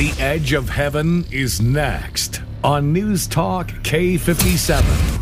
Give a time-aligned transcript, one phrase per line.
[0.00, 5.20] The Edge of Heaven is next on News Talk K57.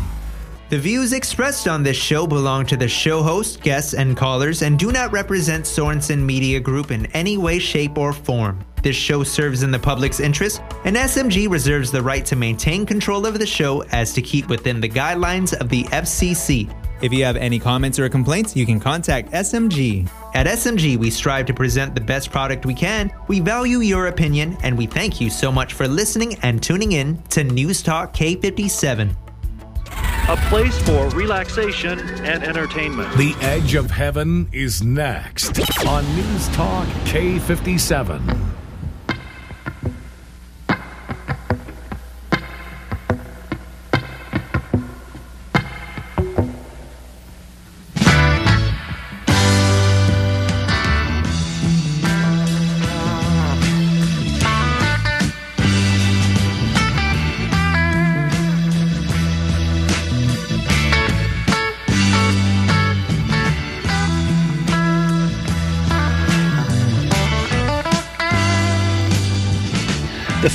[0.69, 4.79] The views expressed on this show belong to the show host, guests, and callers and
[4.79, 8.63] do not represent Sorensen Media Group in any way, shape, or form.
[8.81, 13.25] This show serves in the public's interest, and SMG reserves the right to maintain control
[13.25, 16.73] of the show as to keep within the guidelines of the FCC.
[17.01, 20.09] If you have any comments or complaints, you can contact SMG.
[20.33, 23.11] At SMG, we strive to present the best product we can.
[23.27, 27.21] We value your opinion, and we thank you so much for listening and tuning in
[27.29, 29.15] to News Talk K57
[30.29, 33.11] a place for relaxation and entertainment.
[33.17, 38.48] The Edge of Heaven is next on News Talk K57.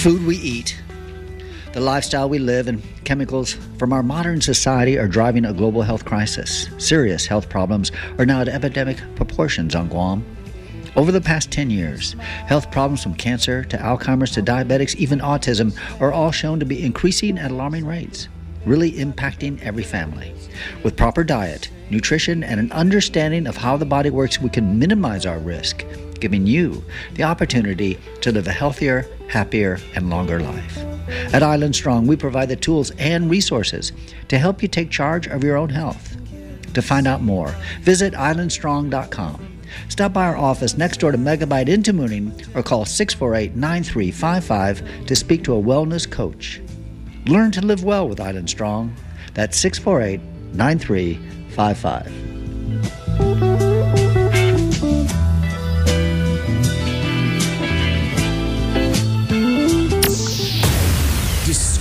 [0.04, 0.78] Food we eat,
[1.72, 6.04] the lifestyle we live, and chemicals from our modern society are driving a global health
[6.04, 6.68] crisis.
[6.76, 10.22] Serious health problems are now at epidemic proportions on Guam.
[10.94, 12.12] Over the past 10 years,
[12.44, 16.84] health problems from cancer to Alzheimer's to diabetics, even autism, are all shown to be
[16.84, 18.28] increasing at alarming rates,
[18.66, 20.34] really impacting every family.
[20.82, 25.24] With proper diet, nutrition, and an understanding of how the body works, we can minimize
[25.24, 25.82] our risk
[26.20, 26.84] giving you
[27.14, 30.78] the opportunity to live a healthier, happier, and longer life.
[31.34, 33.92] At Island Strong, we provide the tools and resources
[34.28, 36.16] to help you take charge of your own health.
[36.74, 39.50] To find out more, visit islandstrong.com.
[39.88, 45.16] Stop by our office next door to Megabyte in Tamuning or call 648 9355 to
[45.16, 46.60] speak to a wellness coach.
[47.26, 48.94] Learn to live well with Island Strong.
[49.34, 50.20] That's 648
[50.54, 53.03] 9355.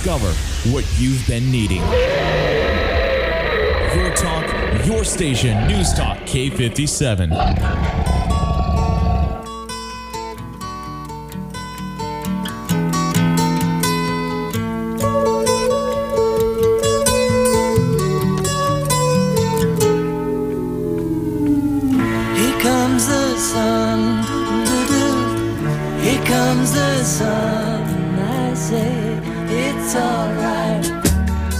[0.04, 0.34] Discover
[0.70, 1.80] what you've been needing.
[3.96, 7.94] Your talk, your station, News Talk K57.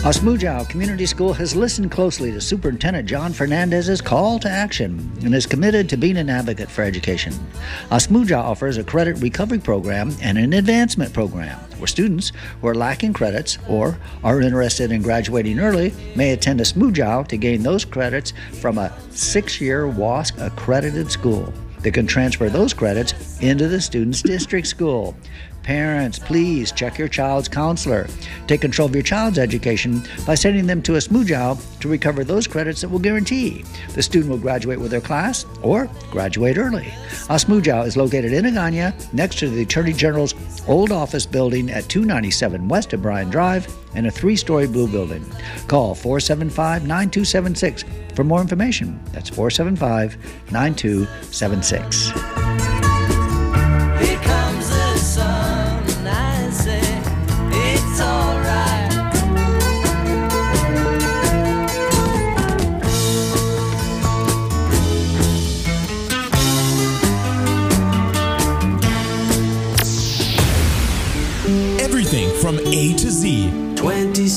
[0.05, 5.47] Asmuyao Community School has listened closely to Superintendent John Fernandez's call to action and is
[5.47, 7.33] committed to being an advocate for education.
[7.89, 13.15] Asmuyao offers a credit recovery program and an advancement program where students who are lacking
[13.15, 18.77] credits or are interested in graduating early may attend Asmuyao to gain those credits from
[18.77, 21.51] a six-year WASC accredited school.
[21.81, 25.17] They can transfer those credits into the student's district school.
[25.65, 28.07] Parents, please check your child's counselor.
[28.47, 32.83] Take control of your child's education by sending them to Asmuyao to recover those credits
[32.83, 33.65] that will guarantee
[33.95, 36.93] the student will graduate with their class or graduate early.
[37.29, 40.35] Asmuyao is located in Agana, next to the Attorney General's
[40.69, 45.25] old office building at 297 West O'Brien Drive in a three story blue building.
[45.67, 49.01] Call 475 9276 for more information.
[49.13, 50.19] That's 475
[50.53, 52.64] 9276.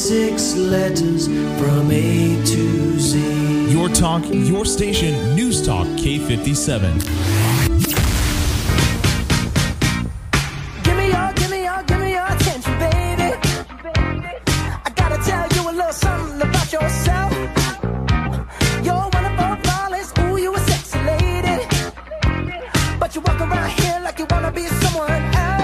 [0.07, 1.27] 26 letters
[1.59, 3.69] from A to Z.
[3.69, 7.56] Your talk, your station, News Talk K57.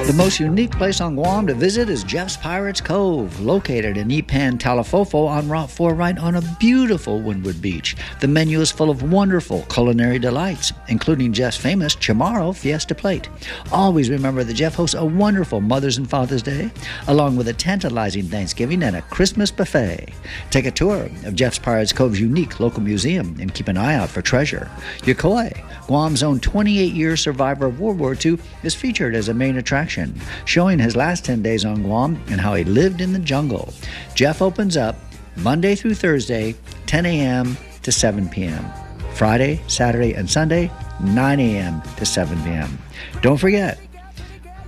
[0.06, 4.60] The most unique place on Guam to visit is Jeff's Pirates Cove, located in Ipan,
[4.60, 7.96] Talofofo on Route 4, right on a beautiful Windward beach.
[8.20, 13.30] The menu is full of wonderful culinary delights, including Jeff's famous Chamorro Fiesta Plate.
[13.72, 16.70] Always remember that Jeff hosts a wonderful Mother's and Father's Day,
[17.08, 20.10] along with a tantalizing Thanksgiving and a Christmas buffet.
[20.52, 24.10] Take a tour of Jeff's Pirates Cove's unique local museum and keep an eye out
[24.10, 24.70] for treasure.
[25.04, 29.56] Yokoi, Guam's own 28 year survivor of World War II, is featured as a main
[29.56, 33.20] attraction Connection, showing his last 10 days on Guam and how he lived in the
[33.20, 33.74] jungle.
[34.16, 34.96] Jeff opens up
[35.38, 36.56] Monday through Thursday,
[36.88, 37.58] 10 a.m.
[37.84, 38.66] to 7 p.m.
[39.14, 41.82] Friday, Saturday, and Sunday, 9 a.m.
[41.98, 42.78] to 7 p.m.
[43.22, 43.80] Don't forget,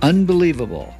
[0.02, 0.94] unbelievable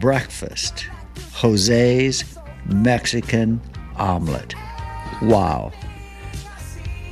[0.00, 0.86] breakfast,
[1.32, 2.36] Jose's
[2.66, 3.60] Mexican
[3.96, 4.54] omelet.
[5.22, 5.72] Wow.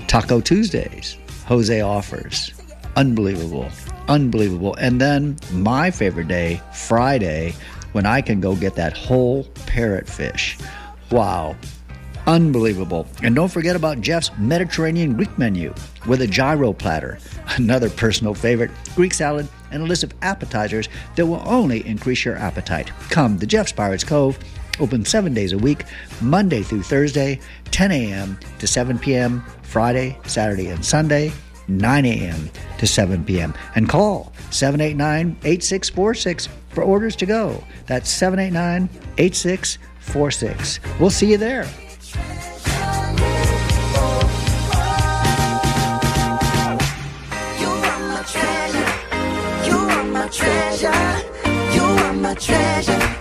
[0.07, 1.17] Taco Tuesdays,
[1.47, 2.53] Jose offers.
[2.97, 3.69] Unbelievable.
[4.09, 4.75] Unbelievable.
[4.77, 7.55] And then my favorite day, Friday,
[7.93, 10.61] when I can go get that whole parrotfish.
[11.11, 11.57] Wow.
[12.27, 13.07] Unbelievable.
[13.23, 15.75] And don't forget about Jeff's Mediterranean Greek menu
[16.07, 17.19] with a gyro platter,
[17.57, 22.37] another personal favorite, Greek salad, and a list of appetizers that will only increase your
[22.37, 22.91] appetite.
[23.11, 24.39] Come to Jeff's Pirates Cove,
[24.79, 25.85] open seven days a week,
[26.21, 27.41] Monday through Thursday,
[27.71, 28.39] 10 a.m.
[28.59, 31.33] to 7 p.m., Friday, Saturday, and Sunday,
[31.69, 32.51] 9 a.m.
[32.79, 33.55] to 7 p.m.
[33.75, 37.63] And call 789 8646 for orders to go.
[37.87, 38.89] That's 789
[39.19, 40.81] 8646.
[40.99, 41.69] We'll see you there.
[52.39, 53.18] Treasure.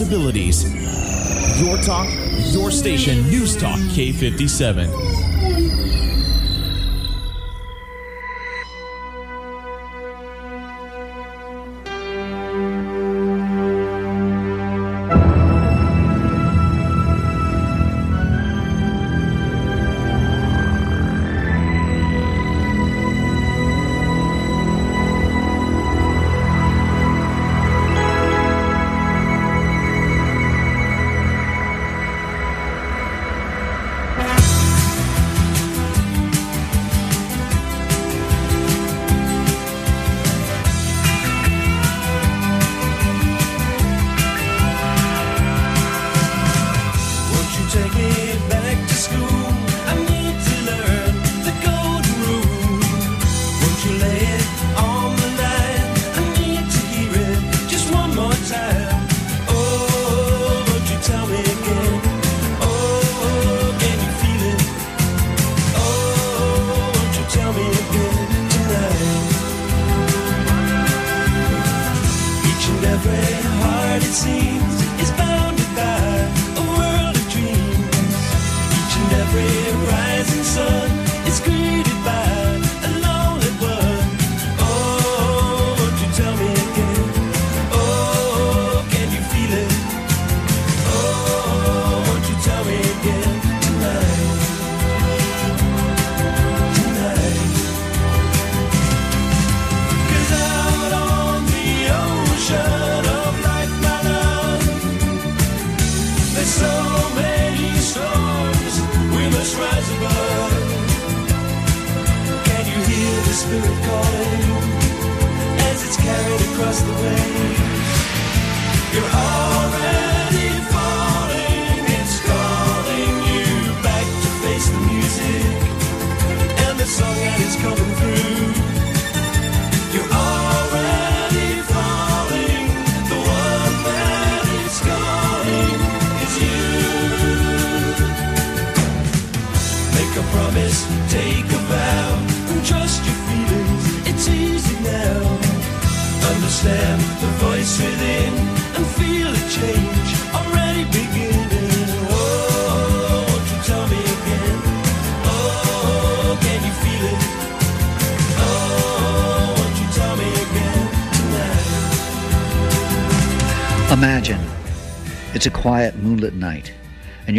[0.00, 0.64] Possibilities.
[1.60, 2.08] Your talk,
[2.54, 5.29] your station, News Talk K57.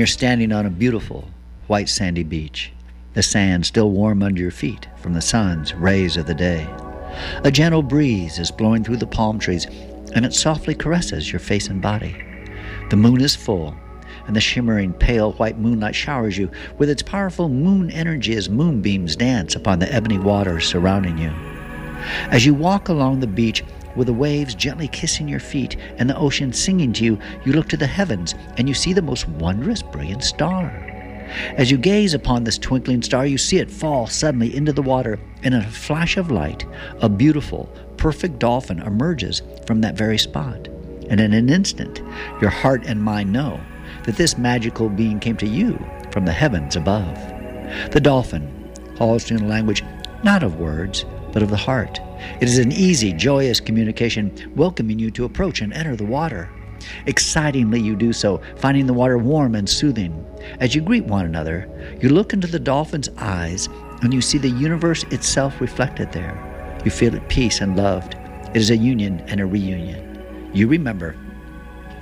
[0.02, 1.28] You're standing on a beautiful
[1.68, 2.72] white sandy beach,
[3.14, 6.68] the sand still warm under your feet from the sun's rays of the day.
[7.44, 9.68] A gentle breeze is blowing through the palm trees,
[10.16, 12.20] and it softly caresses your face and body.
[12.90, 13.76] The moon is full,
[14.26, 19.16] and the shimmering pale white moonlight showers you with its powerful moon energy as moonbeams
[19.16, 21.30] dance upon the ebony waters surrounding you.
[22.32, 23.64] As you walk along the beach
[23.96, 27.68] with the waves gently kissing your feet and the ocean singing to you, you look
[27.70, 30.70] to the heavens and you see the most wondrous, brilliant star.
[31.58, 35.20] As you gaze upon this twinkling star, you see it fall suddenly into the water,
[35.44, 36.66] and in a flash of light,
[37.00, 40.68] a beautiful, perfect dolphin emerges from that very spot.
[41.10, 42.02] And in an instant,
[42.42, 43.60] your heart and mind know
[44.04, 45.80] that this magical being came to you
[46.12, 47.16] from the heavens above.
[47.92, 49.84] The dolphin calls to you in a language
[50.24, 52.00] not of words, but of the heart.
[52.40, 56.50] It is an easy, joyous communication welcoming you to approach and enter the water.
[57.06, 60.26] Excitingly, you do so, finding the water warm and soothing.
[60.60, 61.70] As you greet one another,
[62.02, 63.68] you look into the dolphin's eyes
[64.02, 66.38] and you see the universe itself reflected there.
[66.84, 68.16] You feel at peace and loved.
[68.50, 70.52] It is a union and a reunion.
[70.54, 71.16] You remember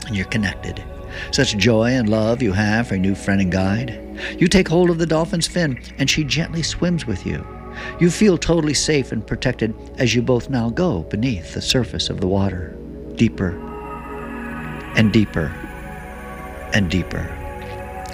[0.08, 0.84] and you're connected.
[1.32, 4.00] Such joy and love you have for a new friend and guide.
[4.38, 7.46] You take hold of the dolphin's fin and she gently swims with you.
[8.00, 12.22] You feel totally safe and protected as you both now go beneath the surface of
[12.22, 12.76] the water,
[13.16, 13.58] deeper
[14.96, 15.48] and deeper
[16.74, 17.24] and deeper.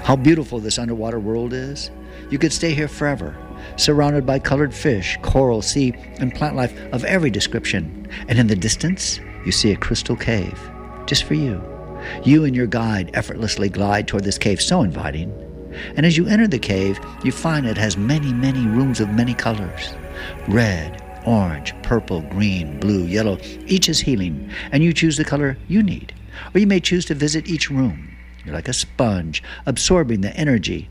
[0.04, 1.90] How beautiful this underwater world is.
[2.30, 3.36] You could stay here forever,
[3.76, 8.08] surrounded by colored fish, coral, sea, and plant life of every description.
[8.28, 10.60] And in the distance, you see a crystal cave,
[11.06, 11.62] just for you.
[12.24, 15.45] You and your guide effortlessly glide toward this cave, so inviting.
[15.96, 19.34] And as you enter the cave, you find it has many, many rooms of many
[19.34, 19.94] colors
[20.48, 23.38] red, orange, purple, green, blue, yellow.
[23.68, 26.14] Each is healing, and you choose the color you need.
[26.54, 28.16] Or you may choose to visit each room.
[28.44, 30.90] You're like a sponge, absorbing the energy,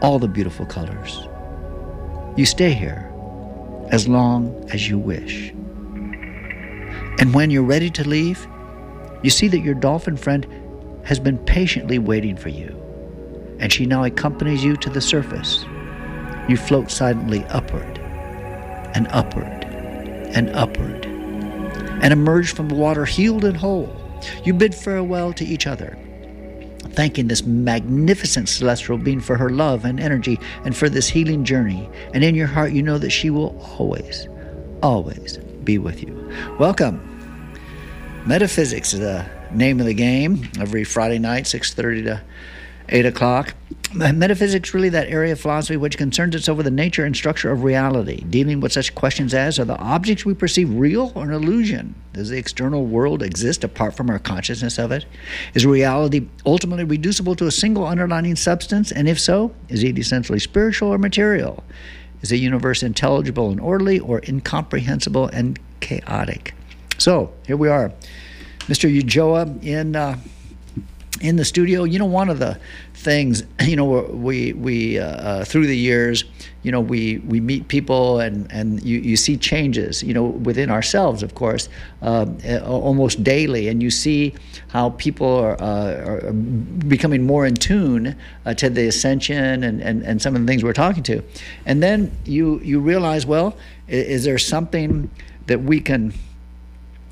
[0.00, 1.26] all the beautiful colors.
[2.36, 3.10] You stay here
[3.90, 5.50] as long as you wish.
[7.18, 8.46] And when you're ready to leave,
[9.22, 10.46] you see that your dolphin friend
[11.04, 12.80] has been patiently waiting for you,
[13.58, 15.64] and she now accompanies you to the surface.
[16.48, 17.98] You float silently upward
[18.94, 19.64] and upward
[20.34, 21.06] and upward
[22.02, 23.94] and emerge from the water healed and whole.
[24.44, 25.98] You bid farewell to each other,
[26.90, 31.88] thanking this magnificent celestial being for her love and energy and for this healing journey.
[32.14, 34.28] And in your heart, you know that she will always,
[34.82, 36.32] always be with you.
[36.58, 37.00] Welcome.
[38.26, 40.48] Metaphysics is the name of the game.
[40.60, 42.22] Every Friday night, 6.30 to
[42.88, 43.54] 8 o'clock.
[43.94, 47.62] Metaphysics really that area of philosophy which concerns itself with the nature and structure of
[47.62, 51.94] reality, dealing with such questions as are the objects we perceive real or an illusion?
[52.12, 55.06] Does the external world exist apart from our consciousness of it?
[55.54, 58.92] Is reality ultimately reducible to a single underlying substance?
[58.92, 61.64] And if so, is it essentially spiritual or material?
[62.22, 66.54] Is the universe intelligible and orderly or incomprehensible and chaotic?
[66.98, 67.92] So here we are,
[68.60, 68.92] Mr.
[68.92, 69.96] Ujoa in.
[69.96, 70.18] Uh,
[71.20, 71.84] in the studio.
[71.84, 72.58] You know, one of the
[72.94, 76.24] things, you know, we we uh, uh, through the years,
[76.62, 80.70] you know, we we meet people and and you you see changes, you know, within
[80.70, 81.68] ourselves, of course,
[82.02, 82.26] uh,
[82.64, 84.34] almost daily, and you see
[84.68, 90.02] how people are, uh, are becoming more in tune uh, to the ascension and, and
[90.02, 91.22] and some of the things we're talking to,
[91.64, 93.56] and then you you realize, well,
[93.88, 95.10] is, is there something
[95.46, 96.12] that we can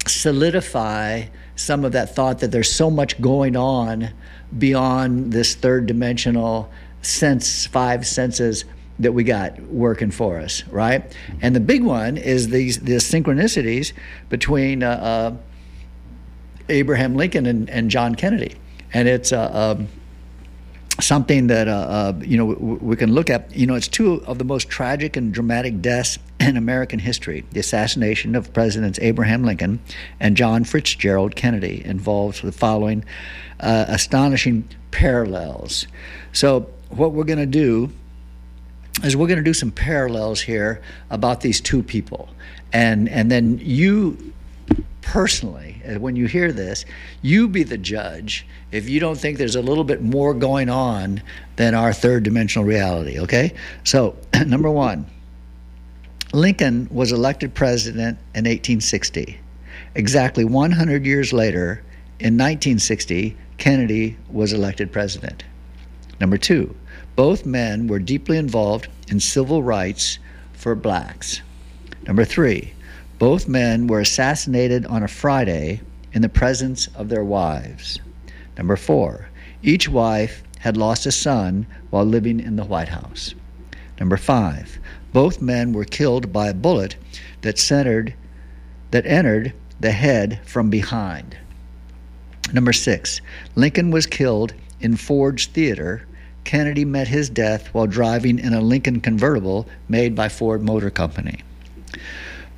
[0.06, 1.24] solidify
[1.56, 4.10] some of that thought that there's so much going on
[4.58, 6.70] beyond this third dimensional
[7.02, 8.64] sense, five senses
[8.98, 11.16] that we got working for us, right?
[11.42, 13.92] And the big one is these the synchronicities
[14.28, 15.36] between uh, uh,
[16.68, 18.56] Abraham Lincoln and, and John Kennedy,
[18.92, 19.88] and it's uh, um,
[21.00, 23.54] something that uh, uh, you know we, we can look at.
[23.54, 27.44] You know, it's two of the most tragic and dramatic deaths in American history.
[27.52, 29.80] The assassination of Presidents Abraham Lincoln
[30.20, 33.04] and John Fitzgerald Kennedy involves the following
[33.60, 35.86] uh, astonishing parallels.
[36.32, 37.90] So, what we're going to do
[39.02, 42.28] is we're going to do some parallels here about these two people,
[42.72, 44.32] and and then you
[45.02, 46.84] personally, uh, when you hear this,
[47.22, 51.22] you be the judge if you don't think there's a little bit more going on
[51.56, 53.54] than our third dimensional reality, okay?
[53.84, 54.16] So,
[54.46, 55.06] number one,
[56.32, 59.38] Lincoln was elected president in 1860.
[59.94, 61.84] Exactly 100 years later,
[62.18, 65.44] in 1960, Kennedy was elected president.
[66.20, 66.74] Number two,
[67.14, 70.18] both men were deeply involved in civil rights
[70.52, 71.42] for blacks.
[72.06, 72.73] Number three,
[73.24, 75.80] both men were assassinated on a Friday
[76.12, 77.98] in the presence of their wives.
[78.58, 79.30] Number four,
[79.62, 83.34] each wife had lost a son while living in the White House.
[83.98, 84.78] Number five,
[85.14, 86.96] both men were killed by a bullet
[87.40, 88.12] that centered
[88.90, 91.34] that entered the head from behind.
[92.52, 93.22] Number six,
[93.54, 96.06] Lincoln was killed in Ford's Theater.
[96.44, 101.40] Kennedy met his death while driving in a Lincoln convertible made by Ford Motor Company.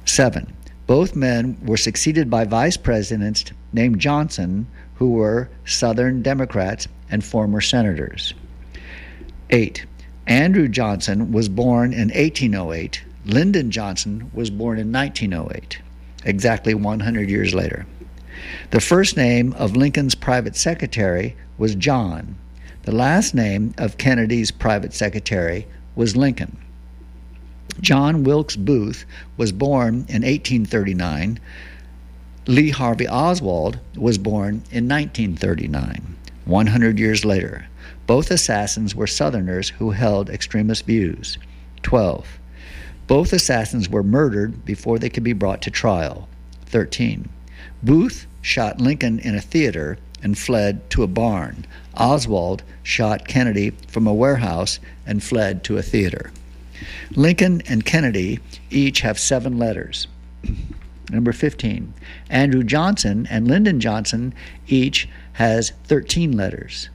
[0.05, 0.56] Seven,
[0.87, 7.61] both men were succeeded by vice presidents named Johnson, who were Southern Democrats and former
[7.61, 8.35] senators.
[9.51, 9.85] Eight,
[10.27, 15.81] Andrew Johnson was born in 1808, Lyndon Johnson was born in 1908,
[16.25, 17.87] exactly 100 years later.
[18.71, 22.37] The first name of Lincoln's private secretary was John.
[22.83, 25.67] The last name of Kennedy's private secretary
[25.97, 26.57] was Lincoln.
[27.81, 29.05] John Wilkes Booth
[29.37, 31.39] was born in 1839.
[32.47, 36.17] Lee Harvey Oswald was born in 1939,
[36.47, 37.67] 100 years later.
[38.07, 41.39] Both assassins were Southerners who held extremist views.
[41.83, 42.39] 12.
[43.07, 46.29] Both assassins were murdered before they could be brought to trial.
[46.67, 47.29] 13.
[47.83, 51.67] Booth shot Lincoln in a theater and fled to a barn.
[51.95, 56.31] Oswald shot Kennedy from a warehouse and fled to a theater.
[57.15, 58.41] Lincoln and Kennedy
[58.71, 60.07] each have seven letters.
[61.11, 61.95] Number 15.
[62.31, 64.35] Andrew Johnson and Lyndon Johnson
[64.67, 66.91] each has 13 letters.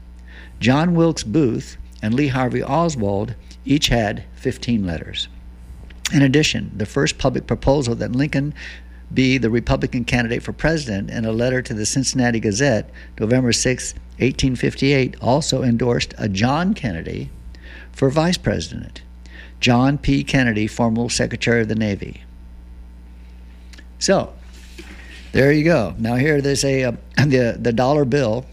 [0.59, 3.35] John Wilkes Booth and Lee Harvey Oswald
[3.65, 5.27] each had 15 letters.
[6.13, 8.53] In addition, the first public proposal that Lincoln
[9.13, 13.93] be the Republican candidate for president in a letter to the Cincinnati Gazette, November 6,
[13.93, 17.29] 1858, also endorsed a John Kennedy
[17.91, 19.01] for vice president.
[19.61, 20.23] John P.
[20.23, 22.23] Kennedy, former Secretary of the Navy.
[23.99, 24.33] So,
[25.31, 25.95] there you go.
[25.97, 28.45] Now here there's a uh, the the dollar bill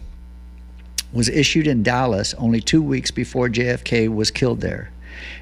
[1.11, 4.91] was issued in Dallas only two weeks before JFK was killed there.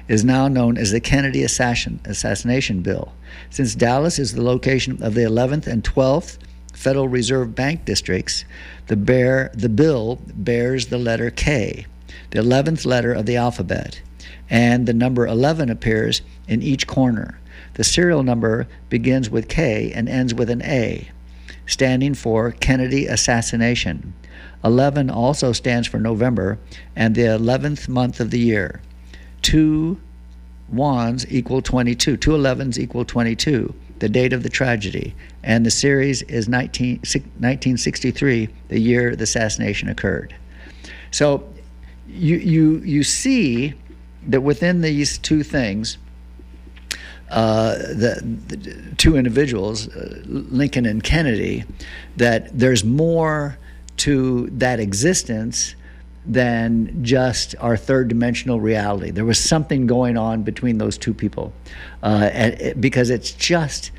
[0.08, 3.12] It is now known as the Kennedy assassin, assassination bill.
[3.50, 6.38] Since Dallas is the location of the 11th and 12th
[6.72, 8.44] Federal Reserve Bank districts,
[8.86, 11.86] the bear the bill bears the letter K,
[12.30, 14.00] the 11th letter of the alphabet,
[14.50, 17.38] and the number 11 appears in each corner.
[17.74, 21.08] The serial number begins with K and ends with an A,
[21.66, 24.14] standing for Kennedy assassination.
[24.64, 26.58] 11 also stands for November
[26.96, 28.80] and the 11th month of the year.
[29.42, 30.00] Two
[30.68, 32.16] ones equal 22.
[32.16, 35.14] Two 11s equal 22, the date of the tragedy.
[35.42, 40.34] And the series is 19, 1963, the year the assassination occurred.
[41.10, 41.48] So
[42.06, 43.74] you, you, you see
[44.28, 45.98] that within these two things,
[47.30, 51.64] uh, the, the, two individuals, uh, Lincoln and Kennedy,
[52.16, 53.58] that there's more
[53.98, 55.74] to that existence
[56.24, 59.10] than just our third dimensional reality.
[59.10, 61.52] There was something going on between those two people,
[62.02, 63.90] uh, it, because it's just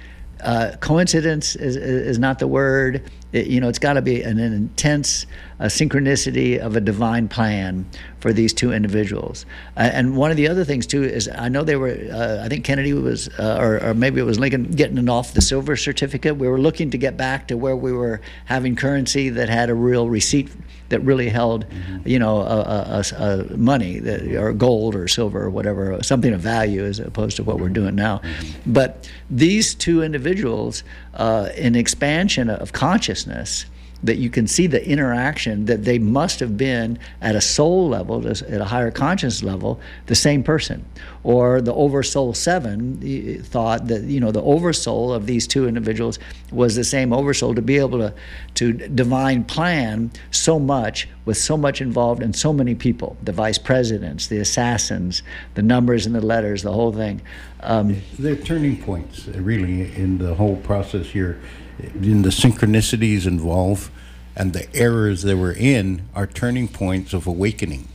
[0.42, 3.04] uh, coincidence is, is not the word.
[3.32, 5.26] It, you know, it's got to be an, an intense
[5.60, 7.86] uh, synchronicity of a divine plan
[8.20, 9.46] for these two individuals.
[9.78, 11.98] Uh, and one of the other things too is I know they were.
[12.12, 15.34] Uh, I think Kennedy was, uh, or, or, maybe it was Lincoln, getting an off
[15.34, 16.38] the silver certificate.
[16.38, 19.76] We were looking to get back to where we were having currency that had a
[19.76, 20.50] real receipt
[20.90, 22.08] that really held, mm-hmm.
[22.08, 26.42] you know, a, a, a money that, or gold or silver or whatever, something of
[26.42, 28.18] value as opposed to what we're doing now.
[28.18, 28.74] Mm-hmm.
[28.74, 33.66] But these two individuals, uh, in expansion of consciousness,
[34.04, 38.26] that you can see the interaction that they must have been at a soul level,
[38.28, 40.86] at a higher conscious level, the same person.
[41.24, 46.18] Or the oversoul seven thought that you know the oversoul of these two individuals
[46.52, 48.14] was the same oversoul to be able to
[48.56, 53.58] to divine plan so much with so much involved and so many people, the vice
[53.58, 55.22] presidents, the assassins,
[55.56, 57.22] the numbers and the letters, the whole thing.
[57.62, 61.40] Um, They're turning points, really, in the whole process here
[61.80, 63.90] in the synchronicities involved
[64.36, 67.88] and the errors that we're in are turning points of awakening.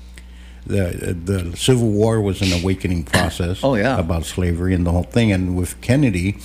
[0.66, 3.62] The the Civil War was an awakening process.
[3.62, 5.33] oh yeah, about slavery and the whole thing.
[5.33, 6.38] And with Kennedy,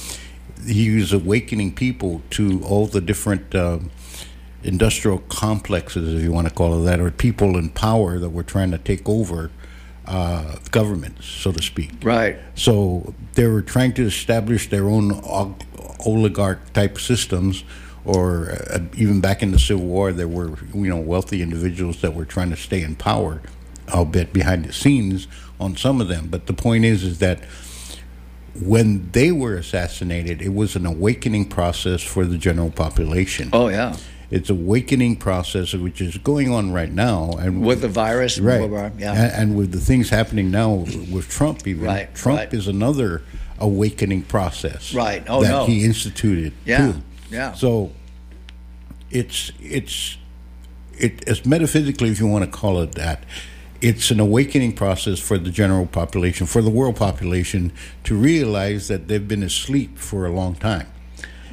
[0.66, 3.80] he was awakening people to all the different uh,
[4.64, 8.44] industrial complexes, if you want to call it that, or people in power that were
[8.44, 9.52] trying to take over
[10.06, 11.92] uh, governments, so to speak.
[12.04, 12.38] Right.
[12.56, 15.12] So they were trying to establish their own
[16.06, 17.64] oligarch type systems
[18.06, 22.14] or uh, even back in the Civil War, there were you know wealthy individuals that
[22.14, 23.42] were trying to stay in power,
[23.94, 25.28] albeit behind the scenes
[25.60, 26.28] on some of them.
[26.28, 27.44] But the point is, is that
[28.62, 33.50] when they were assassinated, it was an awakening process for the general population.
[33.54, 33.96] Oh yeah,
[34.32, 38.70] it's awakening process which is going on right now, and with the virus, right?
[38.98, 42.54] yeah, and, and, with the things happening now with Trump, even right, Trump right.
[42.54, 43.24] is another
[43.60, 44.94] awakening process.
[44.94, 45.24] Right.
[45.28, 45.66] Oh that no.
[45.66, 46.54] he instituted.
[46.66, 46.92] Yeah.
[46.92, 47.02] Too.
[47.30, 47.54] Yeah.
[47.54, 47.92] So
[49.12, 50.18] it's it's
[50.98, 53.24] it as metaphysically, if you want to call it that,
[53.82, 57.72] it's an awakening process for the general population, for the world population,
[58.04, 60.88] to realize that they've been asleep for a long time.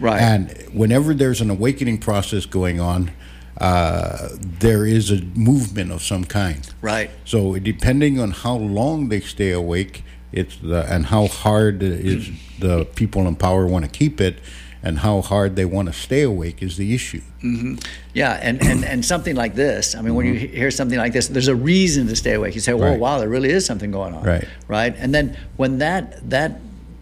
[0.00, 0.20] Right.
[0.20, 3.12] And whenever there's an awakening process going on,
[3.58, 6.68] uh, there is a movement of some kind.
[6.82, 7.10] Right.
[7.24, 12.84] So depending on how long they stay awake, It's the and how hard is the
[12.94, 14.38] people in power want to keep it,
[14.82, 17.22] and how hard they want to stay awake is the issue.
[17.42, 17.76] Mm-hmm.
[18.14, 19.94] Yeah, and, and, and something like this.
[19.94, 20.54] I mean, when you mm-hmm.
[20.54, 22.54] hear something like this, there's a reason to stay awake.
[22.54, 23.00] You say, "Well, Right.
[23.00, 24.46] wow, there really is something going on." Right.
[24.68, 24.94] Right.
[24.96, 26.60] And then when that that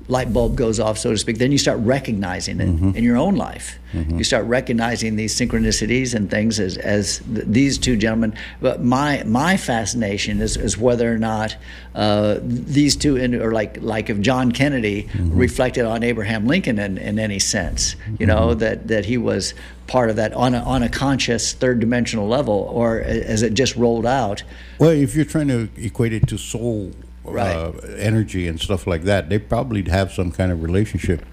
[0.09, 2.91] light bulb goes off, so to speak, then you start recognizing it mm-hmm.
[2.97, 3.79] in your own life.
[3.93, 4.19] Mm-hmm.
[4.19, 8.37] You start recognizing these synchronicities and things as as th- these two gentlemen.
[8.61, 11.57] But my my fascination is, is whether or not
[11.95, 15.37] uh, these two, in, or like like if John Kennedy mm-hmm.
[15.37, 19.55] reflected on Abraham Lincoln in, in any sense, you know that that he was
[19.87, 23.77] part of that on a, on a conscious third dimensional level, or as it just
[23.77, 24.43] rolled out.
[24.79, 26.93] Well, if you're trying to equate it to soul
[27.25, 27.55] Right.
[27.57, 31.25] uh, energy and stuff like that, they probably have some kind of relationship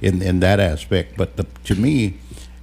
[0.00, 1.16] in in that aspect.
[1.16, 2.18] But the, to me,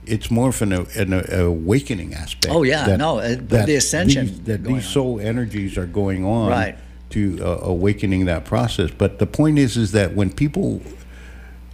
[0.05, 2.53] it's more of an, an, awakening aspect.
[2.53, 4.81] Oh, yeah, no, uh, the- the ascension These, that these on.
[4.81, 6.77] soul energies are going on Right.
[7.11, 8.89] to uh, awakening that process.
[8.91, 10.81] But the point is, is that when people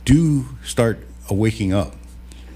[0.06, 1.00] do start
[1.30, 1.96] waking up,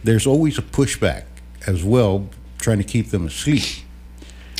[0.03, 1.23] there's always a pushback
[1.67, 3.63] as well, trying to keep them asleep.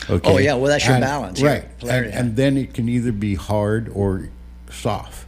[0.10, 0.30] Okay.
[0.34, 1.66] Oh, yeah, well, that's your And- balance, yeah, right?
[1.82, 4.30] And, and then it can either be hard or
[4.72, 5.26] soft.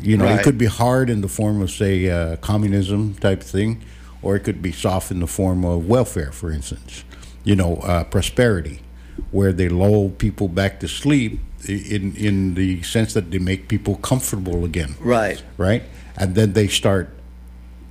[0.00, 0.38] You know, Right.
[0.40, 3.82] it could be hard in the form of, say, uh, communism type thing,
[4.22, 7.02] or it could be soft in the form of welfare, for instance.
[7.44, 8.80] You know, uh, prosperity,
[9.30, 13.96] where they lull people back to sleep in in the sense that they make people
[13.96, 15.42] comfortable again Right.
[15.56, 15.82] right?
[16.16, 17.08] And then they start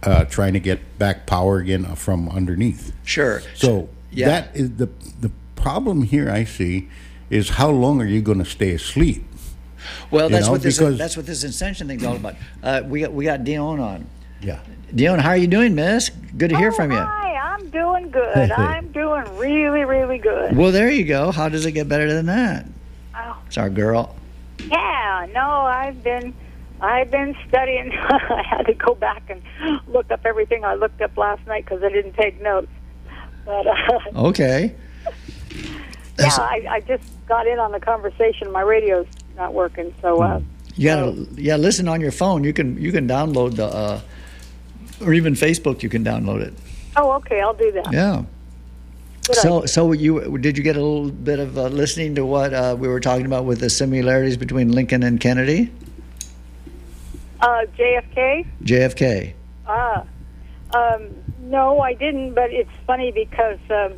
[0.04, 2.94] uh, trying to get back power again from underneath.
[3.04, 3.42] Sure.
[3.56, 4.28] So Yeah.
[4.28, 4.88] that is the
[5.20, 5.32] the
[5.66, 6.30] problem here.
[6.30, 6.88] I see
[7.32, 9.26] is how long are you going to stay asleep?
[10.12, 12.36] Well, You that's know, what this because- that's what this ascension thing's all about.
[12.62, 14.06] Uh, we got we got Dion on.
[14.42, 14.60] Yeah.
[14.94, 16.10] Dion, how are you doing, Miss?
[16.38, 16.98] Good to hear from you.
[17.00, 18.52] Oh, Hi, I'm doing good.
[18.52, 20.56] I'm doing really, really good.
[20.56, 21.32] Well, there you go.
[21.32, 22.68] How does it get better than that?
[23.16, 24.16] Oh, It's our girl.
[24.70, 25.42] yeah, no,
[25.82, 26.34] I've been,
[26.80, 27.92] I've been studying.
[28.00, 29.42] I had to go back and
[29.88, 32.68] look up everything I looked up last night because I didn't take notes.
[33.46, 34.00] But uh,
[34.30, 34.76] Okay.
[36.20, 38.52] Yeah, I, I just got in on the conversation.
[38.52, 40.42] My radio's not working, so uh,
[40.76, 42.44] You gotta yeah, listen on your phone.
[42.44, 44.02] You can you can download the uh,
[45.02, 45.84] or even Facebook.
[45.84, 46.54] You can download it.
[46.96, 47.92] oh, okay, I'll do that.
[47.92, 48.24] Yeah.
[49.28, 49.68] Good So idea.
[49.68, 52.88] so you did you get a little bit of uh, listening to what uh, we
[52.88, 55.72] were talking about with the similarities between Lincoln and Kennedy,
[57.42, 58.46] Uh, JFK.
[58.64, 59.34] JFK.
[59.68, 60.04] Ah,
[60.74, 61.10] um,
[61.42, 62.34] no, I didn't.
[62.34, 63.94] But it's funny because um,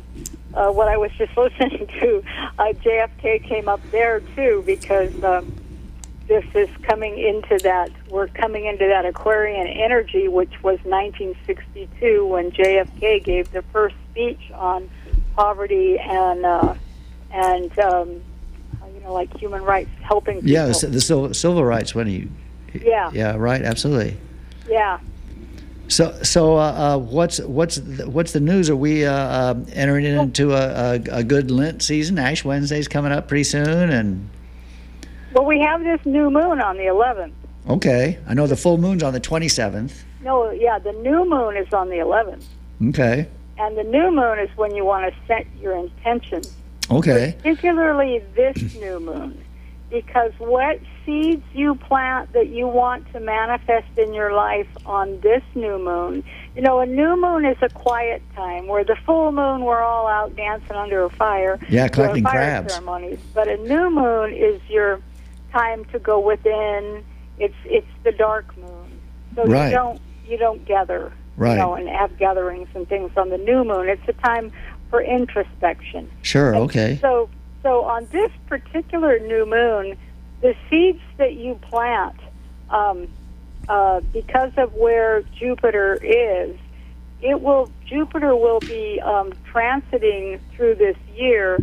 [0.54, 2.22] uh, what I was just listening to,
[2.58, 5.54] uh, JFK came up there too because um,
[6.26, 7.90] this is coming into that.
[8.10, 14.50] We're coming into that Aquarian energy, which was 1962 when JFK gave the first speech
[14.54, 14.88] on
[15.34, 16.74] poverty and uh,
[17.30, 18.20] and um,
[18.94, 20.50] you know like human rights, helping people.
[20.50, 22.28] Yeah, the, the civil, civil rights when he.
[22.74, 23.10] Yeah.
[23.14, 23.36] Yeah.
[23.36, 23.62] Right.
[23.62, 24.16] Absolutely.
[24.68, 25.00] yeah.
[25.88, 28.68] So, so uh, uh, what's what's the, what's the news?
[28.68, 32.18] Are we uh, uh, entering into a, a, a good Lent season?
[32.18, 34.28] Ash Wednesday's coming up pretty soon, and
[35.32, 37.32] Well, we have this new moon on the 11th.
[37.70, 40.04] okay, I know the full moon's on the twenty seventh.
[40.22, 42.44] No, yeah, the new moon is on the 11th.
[42.88, 43.26] Okay,
[43.58, 46.54] And the new moon is when you want to set your intentions,
[46.90, 49.42] okay, particularly this new moon.
[49.90, 55.42] Because what seeds you plant that you want to manifest in your life on this
[55.54, 56.22] new moon,
[56.54, 60.06] you know, a new moon is a quiet time where the full moon we're all
[60.06, 61.58] out dancing under a fire.
[61.70, 62.74] Yeah, collecting fire crabs.
[62.74, 63.20] ceremonies.
[63.32, 65.00] But a new moon is your
[65.50, 67.02] time to go within.
[67.38, 69.00] It's it's the dark moon.
[69.34, 69.68] So Right.
[69.70, 71.52] you don't you don't gather Right.
[71.52, 73.88] you know, and have gatherings and things on the new moon.
[73.88, 74.52] It's a time
[74.90, 76.10] for introspection.
[76.22, 77.28] sure, okay, So,
[77.62, 79.96] so on this particular new moon,
[80.40, 82.16] the seeds that you plant,
[82.70, 83.08] um,
[83.68, 86.56] uh, because of where Jupiter is,
[87.20, 91.58] it will Jupiter will be um, transiting through this year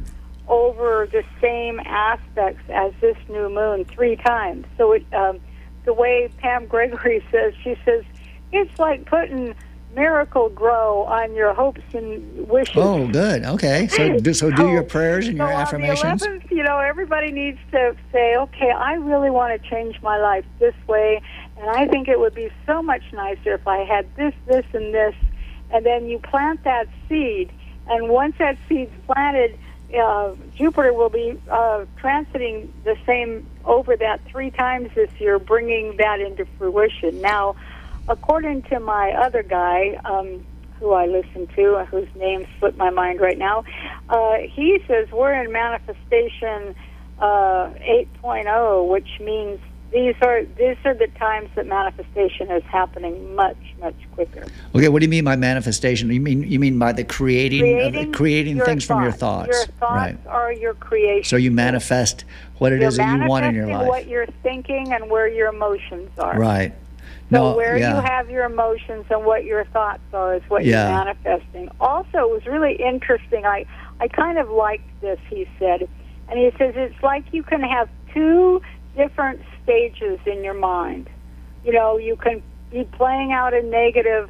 [0.48, 4.66] over the same aspects as this new moon three times.
[4.78, 5.40] So it, um,
[5.86, 8.04] the way Pam Gregory says, she says
[8.52, 9.56] it's like putting
[9.96, 12.76] Miracle-Gro on your hopes and wishes.
[12.78, 13.88] Oh, good, okay.
[13.88, 16.24] So, do, so do your prayers and your affirmations.
[16.24, 20.02] On the 11th, you know, everybody needs to say, okay, I really want to change
[20.02, 21.22] my life this way,
[21.58, 24.94] and I think it would be so much nicer if I had this, this, and
[24.94, 25.16] this.
[25.72, 27.52] And then you plant that seed,
[27.88, 29.58] and once that seed's planted,
[29.98, 35.98] uh, Jupiter will be uh, transiting the same over that three times this year, bringing
[35.98, 37.22] that into fruition.
[37.22, 37.56] Now,
[38.08, 40.46] according to my other guy, um,
[40.80, 43.64] who I listen to, uh, whose name slipped my mind right now,
[44.10, 46.76] uh, he says we're in manifestation
[47.20, 47.70] uh,
[48.22, 49.60] 8.0, which means
[49.92, 54.46] these are these are the times that manifestation is happening much much quicker.
[54.76, 56.10] Okay, what do you mean by manifestation?
[56.12, 59.48] You mean you mean by the creating creating, creating your things from your thoughts.
[59.48, 59.68] thoughts?
[59.68, 60.28] Your thoughts right.
[60.28, 61.24] are your creation.
[61.24, 62.26] So you manifest
[62.58, 63.88] what it is that you want in your life.
[63.88, 66.38] what you're thinking and where your emotions are.
[66.38, 66.74] Right.
[67.32, 67.96] So no, where yeah.
[67.96, 70.88] you have your emotions and what your thoughts are is what Yeah.
[70.88, 71.70] you're manifesting.
[71.80, 73.46] Also, it was really interesting.
[73.46, 73.66] I
[74.00, 75.20] I kind of liked this.
[75.30, 75.88] He said,
[76.30, 78.62] and he says it's like you can have two
[78.96, 81.10] different stages in your mind.
[81.64, 84.30] You know, you can be playing out a negative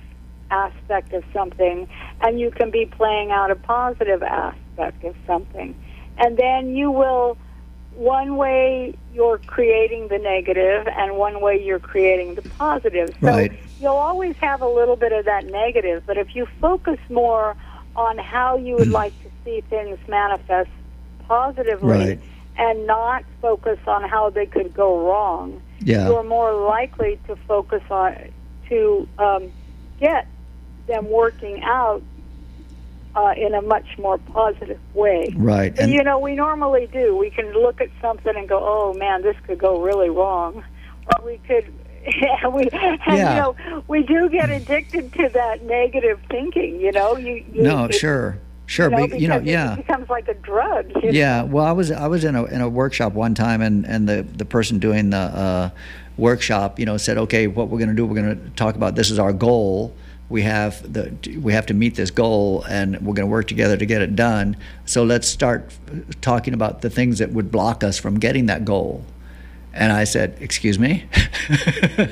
[0.50, 1.88] aspect of something,
[2.22, 5.76] and you can be playing out a positive aspect of something,
[6.18, 7.38] and then you will
[7.96, 13.16] one way you're creating the negative and one way you're creating the positive.
[13.22, 13.52] So Right.
[13.80, 17.56] you'll always have a little bit of that negative, but if you focus more
[17.96, 20.70] on how you would like to see things manifest
[21.20, 22.20] positively Right.
[22.58, 26.10] and not focus on how they could go wrong, Yeah.
[26.10, 28.16] you're more likely to focus on
[28.68, 29.54] to um,
[29.98, 30.28] get
[30.88, 32.04] them working out
[33.16, 35.34] uh, in a much more positive way.
[35.36, 35.78] Right.
[35.80, 37.16] And you know, we normally do.
[37.16, 40.64] We can look at something and go, "Oh man, this could go really wrong,"
[41.08, 41.72] or we could.
[42.22, 43.34] Yeah, we and Yeah.
[43.36, 46.80] you know we do get addicted to that negative thinking.
[46.80, 48.38] You know, you, you no, it- sure.
[48.68, 49.74] Sure, you know, but you know, yeah.
[49.74, 50.88] it becomes like a drug.
[50.96, 51.10] you know?
[51.12, 54.10] Yeah, well, I was I was in a in a workshop one time, and and
[54.10, 55.70] the the person doing the uh,
[56.18, 58.96] workshop, you know, said, okay, what we're going to do, we're going to talk about
[58.96, 59.94] this is our goal.
[60.28, 63.78] We have the we have to meet this goal, and we're going to work together
[63.78, 64.58] to get it done.
[64.86, 65.72] So let's start
[66.22, 69.06] talking about the things that would block us from getting that goal.
[69.78, 71.06] And I said, "Excuse me,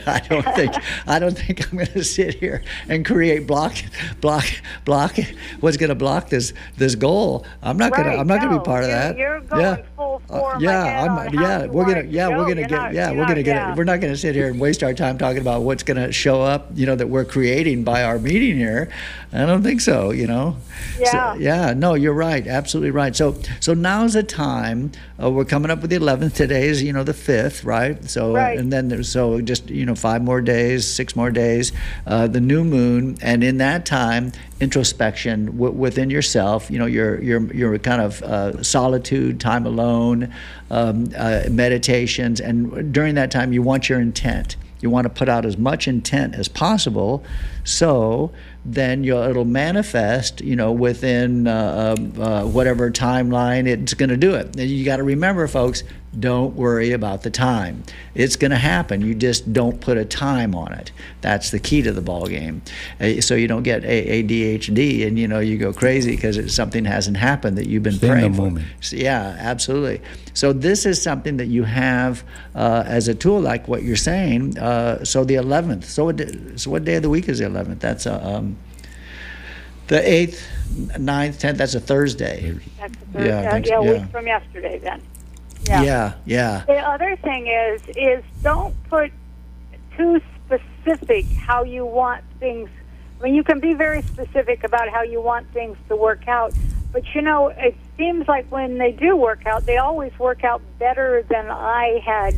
[0.05, 0.73] I don't think
[1.07, 3.73] I don't think I'm going to sit here and create block
[4.19, 4.45] block
[4.83, 5.15] block
[5.61, 7.45] what's going to block this this goal.
[7.61, 9.17] I'm not going to I'm not going to be part of that.
[9.17, 9.77] you're going yeah.
[9.95, 12.37] full Uh, yeah, I'm, yeah, we're gonna, yeah, go.
[12.37, 13.75] we're gonna get, not- yeah, we're gonna get, yeah.
[13.75, 16.67] we're not gonna sit here and waste our time talking about what's gonna show up,
[16.75, 18.89] you know, that we're creating by our meeting here.
[19.31, 20.57] I don't think so, you know.
[20.95, 21.35] So, Yeah.
[21.35, 23.15] yeah, no, you're right, absolutely right.
[23.15, 24.91] So, so now's the time.
[25.21, 26.33] Uh, we're coming up with the 11th.
[26.35, 28.03] Today is, you know, the 5th, right?
[28.09, 28.57] So, Right.
[28.57, 31.71] and then there's so just you know five more days, six more days,
[32.07, 36.71] uh, the new moon, and in that time, introspection w- within yourself.
[36.71, 40.33] You know, your your your kind of uh, solitude, time alone,
[40.71, 44.55] um, uh, meditations, and during that time, you want your intent.
[44.81, 47.23] You want to put out as much intent as possible,
[47.63, 48.31] so
[48.65, 54.17] then you'll, it'll manifest, you know, within uh, uh, uh, whatever timeline it's going to
[54.17, 54.47] do it.
[54.57, 55.83] And you got to remember, folks,
[56.19, 57.83] don't worry about the time.
[58.13, 59.01] It's going to happen.
[59.01, 60.91] You just don't put a time on it.
[61.21, 62.61] That's the key to the ball game.
[63.01, 66.85] Uh, So you don't get A- ADHD and you know you go crazy because something
[66.85, 68.41] hasn't happened that you've been Stay in the praying for.
[68.43, 68.65] moment.
[68.81, 70.01] So, yeah, absolutely.
[70.33, 72.23] So this is something that you have
[72.55, 74.57] uh, as a tool, like what you're saying.
[74.59, 75.85] Uh, so the 11th.
[75.85, 76.21] So what,
[76.59, 77.79] so what day of the week is the 11th?
[77.79, 78.57] That's a, um,
[79.87, 80.39] the 8th,
[80.97, 81.57] 9th, 10th.
[81.57, 82.55] That's a Thursday.
[82.79, 83.91] That's the Yeah, first, uh, think yeah, so, a yeah.
[84.01, 85.01] week from yesterday then.
[85.65, 86.63] Yeah, yeah.
[86.67, 89.11] The other thing is is don't put
[89.97, 92.69] too specific how you want things.
[93.19, 96.53] I mean, you can be very specific about how you want things to work out,
[96.91, 100.61] but you know, it seems like when they do work out, they always work out
[100.79, 102.35] better than I had.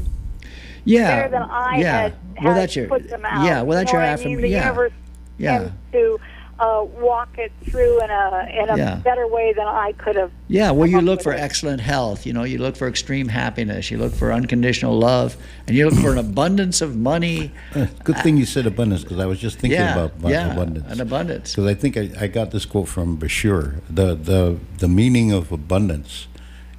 [0.84, 1.22] Yeah.
[1.24, 2.02] Better than I yeah.
[2.02, 2.88] had, well, that's your.
[2.88, 3.44] put them out.
[3.46, 3.64] Yeah.
[3.64, 4.42] Well, that's you know your I mean?
[4.42, 4.64] The Yeah.
[4.66, 4.94] universe
[5.38, 5.72] Yeah.
[5.94, 6.20] to
[6.60, 8.96] uh, walk it through in a in a Yeah.
[8.98, 10.32] better way than I could have.
[10.48, 11.40] Yeah, well, you look for it.
[11.40, 12.26] excellent health.
[12.26, 13.92] You know, you look for extreme happiness.
[13.92, 15.36] You look for unconditional love,
[15.68, 17.52] and you look for an abundance of money.
[17.76, 20.54] Uh, Good thing you said abundance because I was just thinking yeah, about, about yeah,
[20.54, 20.92] abundance.
[20.92, 21.52] an abundance.
[21.56, 23.82] Because I think I, I got this quote from Bashar.
[23.90, 26.28] The, the, the meaning of abundance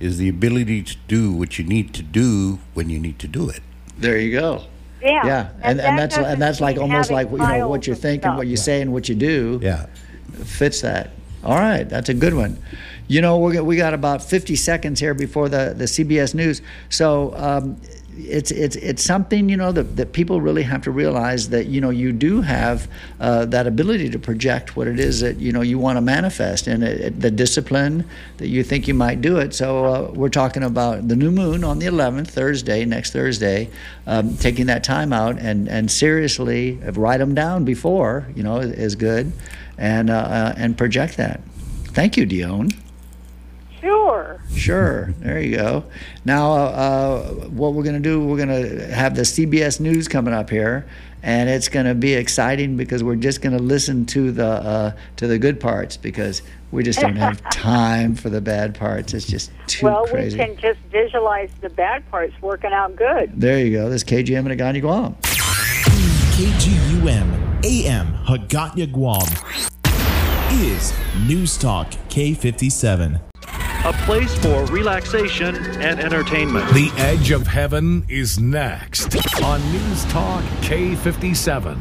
[0.00, 3.48] is the ability to do what you need to do when you need to do
[3.50, 3.60] it.
[3.98, 4.64] There you go.
[5.02, 7.92] Yeah, Yeah, and, and, that that's and that's like almost like you know what you
[7.92, 8.30] of think stuff.
[8.30, 9.60] and what you say and what you do.
[9.62, 9.86] Yeah.
[10.44, 11.10] fits that.
[11.44, 12.58] All right, that's a good one.
[13.08, 16.60] You know, we we got about 50 seconds here before the, the CBS News.
[16.88, 17.80] So um,
[18.16, 21.80] it's it's it's something you know that, that people really have to realize that you
[21.80, 22.88] know you do have
[23.20, 26.66] uh, that ability to project what it is that you know you want to manifest
[26.66, 28.04] and it, it- the discipline
[28.38, 29.54] that you think you might do it.
[29.54, 33.70] So uh, we're talking about the new moon on the 11th, Thursday, next Thursday,
[34.06, 38.94] um, taking that time out and and seriously write them down before you know is
[38.96, 39.32] good,
[39.78, 41.40] and uh, uh, and project that.
[41.88, 42.70] Thank you, Dion.
[43.86, 44.40] Sure.
[44.52, 45.14] Sure.
[45.20, 45.84] There you go.
[46.24, 50.08] Now, uh, uh, what we're going to do, we're going to have the CBS News
[50.08, 50.88] coming up here,
[51.22, 54.96] and it's going to be exciting because we're just going to listen to the uh,
[55.18, 59.14] to the good parts because we just don't have time for the bad parts.
[59.14, 60.36] It's just too well, crazy.
[60.36, 63.40] we can just visualize the bad parts working out good.
[63.40, 63.88] There you go.
[63.88, 65.14] This is KGUM and Agani Guam.
[66.34, 69.28] KGUM AM Hagåtña Guam
[70.50, 70.92] is
[71.28, 73.35] News Talk K57.
[73.86, 76.68] A place for relaxation and entertainment.
[76.74, 81.78] The Edge of Heaven is next on News Talk K57.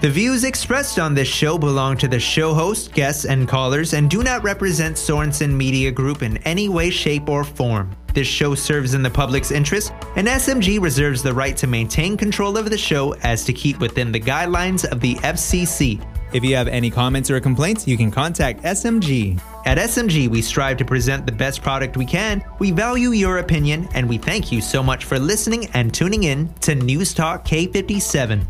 [0.00, 4.08] The views expressed on this show belong to the show host, guests, and callers and
[4.08, 7.90] do not represent Sorensen Media Group in any way, shape, or form.
[8.14, 12.56] This show serves in the public's interest, and SMG reserves the right to maintain control
[12.56, 16.00] of the show as to keep within the guidelines of the FCC.
[16.32, 19.40] If you have any comments or complaints, you can contact SMG.
[19.64, 22.44] At SMG, we strive to present the best product we can.
[22.58, 26.52] We value your opinion, and we thank you so much for listening and tuning in
[26.60, 28.46] to News Talk K57.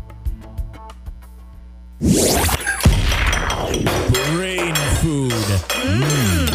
[4.35, 5.31] Brain food.
[5.31, 6.49] Mm.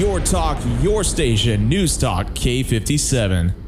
[0.00, 3.59] Your talk, your station, News Talk K57.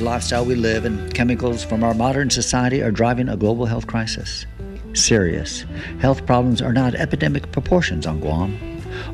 [0.00, 3.86] The lifestyle we live, and chemicals from our modern society are driving a global health
[3.86, 4.46] crisis.
[4.94, 5.66] Serious.
[6.00, 8.58] Health problems are now at epidemic proportions on Guam.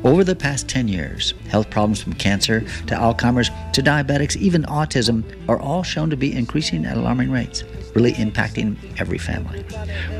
[0.05, 5.23] Over the past 10 years, health problems from cancer to Alzheimer's to diabetics, even autism,
[5.49, 9.65] are all shown to be increasing at alarming rates, really impacting every family.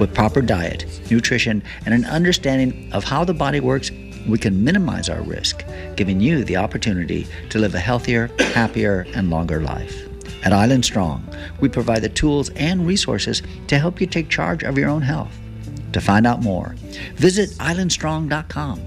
[0.01, 3.89] With proper diet, nutrition, and an understanding of how the body works,
[4.27, 5.63] we can minimize our risk,
[5.95, 10.06] giving you the opportunity to live a healthier, happier, and longer life.
[10.47, 11.27] At Island Strong,
[11.59, 15.37] we provide the tools and resources to help you take charge of your own health.
[15.91, 16.73] To find out more,
[17.15, 18.81] visit islandstrong.com.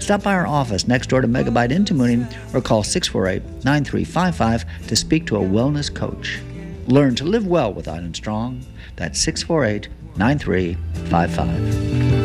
[0.00, 4.96] Stop by our office next door to Megabyte in Tamuning or call 648 9355 to
[4.96, 6.40] speak to a wellness coach.
[6.88, 8.66] Learn to live well with Island Strong.
[8.96, 12.23] That's 648 9355.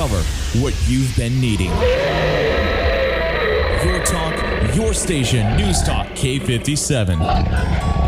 [0.00, 0.24] Discover
[0.62, 1.68] what you've been needing.
[3.84, 7.99] Your talk, your station, News Talk K57.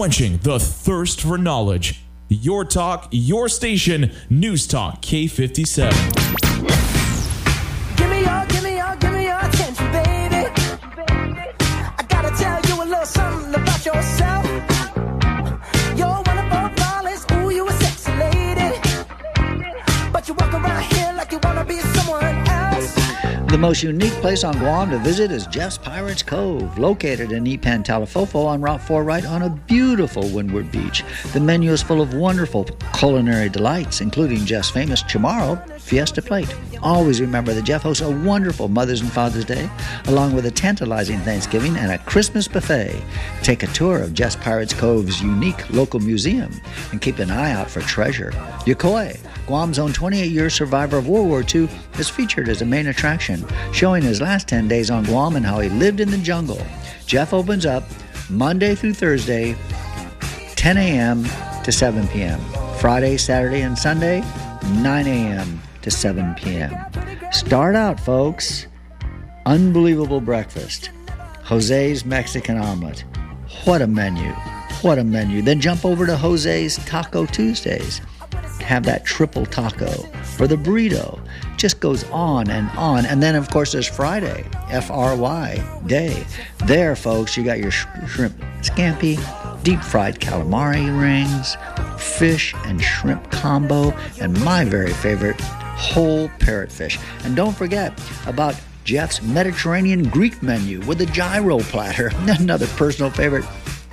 [0.09, 2.00] Quenching the thirst for knowledge.
[2.30, 6.28] Your talk, your station, News Talk K57.
[23.59, 27.84] The most unique place on Guam to visit is Jeff's Pirates Cove, located in Ipan
[27.84, 31.02] Talafofo on Route 4, right on a beautiful windward beach.
[31.32, 36.54] The menu is full of wonderful culinary delights, including Jeff's famous Chamorro Fiesta Plate.
[36.84, 39.68] Always remember that Jeff hosts a wonderful Mother's and Father's Day,
[40.06, 43.02] along with a tantalizing Thanksgiving and a Christmas buffet.
[43.42, 46.52] Take a tour of Jeff's Pirates Cove's unique local museum
[46.92, 48.30] and keep an eye out for treasure.
[48.66, 49.18] Yokoi,
[49.49, 53.46] Guam's own 28 year survivor of World War II, is featured as a main attraction,
[53.72, 56.61] showing his last 10 days on Guam and how he lived in the jungle.
[57.07, 57.82] Jeff opens up
[58.28, 59.57] Monday through Thursday,
[60.57, 61.24] 10 a.m.
[61.64, 62.38] to 7 p.m.
[62.78, 64.20] Friday, Saturday, and Sunday,
[64.82, 65.62] 9 a.m.
[65.80, 66.76] to 7 p.m.
[67.32, 68.66] Start out, folks.
[69.46, 70.90] Unbelievable breakfast.
[71.44, 73.03] Jose's Mexican omelet.
[73.64, 74.30] What a menu.
[74.82, 75.40] What a menu.
[75.40, 78.03] Then jump over to Jose's Taco Tuesdays.
[78.69, 80.05] Have that triple taco
[80.39, 81.19] or the burrito.
[81.57, 83.07] Just goes on and on.
[83.07, 86.27] And then, of course, there's Friday, F R Y day.
[86.66, 89.16] There, folks, you got your sh- shrimp scampi,
[89.64, 91.57] deep fried calamari rings,
[91.99, 97.03] fish and shrimp combo, and my very favorite, whole parrotfish.
[97.25, 98.55] And don't forget about
[98.85, 103.47] Jeff's Mediterranean Greek menu with a gyro platter, another personal favorite.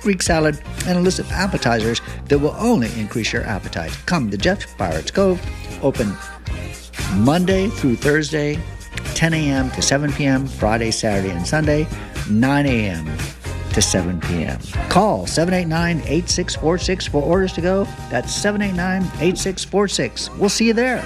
[0.06, 3.90] Greek salad, and a list of appetizers that will only increase your appetite.
[4.06, 5.42] Come to Jeff's Pirates Cove,
[5.82, 6.16] open
[7.16, 8.56] Monday through Thursday,
[9.16, 9.68] 10 a.m.
[9.72, 11.88] to 7 p.m., Friday, Saturday, and Sunday,
[12.30, 13.04] 9 a.m.
[13.72, 14.60] to 7 p.m.
[14.90, 17.82] Call 789 8646 for orders to go.
[18.08, 20.30] That's 789 8646.
[20.38, 21.04] We'll see you there.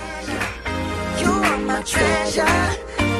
[1.18, 2.76] You are my treasure.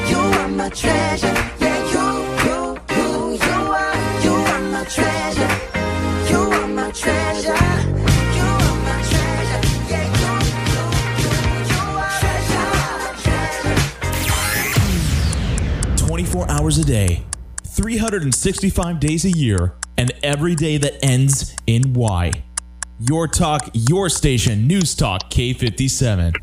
[0.07, 1.33] You are my treasure.
[1.59, 2.05] Yeah, you,
[2.45, 4.23] you, you, you are.
[4.23, 5.50] You are my treasure.
[16.61, 17.23] Hours a day,
[17.63, 22.31] 365 days a year, and every day that ends in Y.
[22.99, 26.35] Your talk, your station, News Talk K57.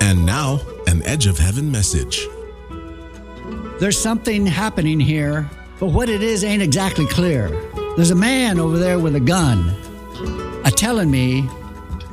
[0.00, 2.28] And now, an Edge of Heaven message.
[3.80, 5.50] There's something happening here,
[5.80, 7.48] but what it is ain't exactly clear.
[7.96, 9.74] There's a man over there with a gun,
[10.64, 11.48] a telling me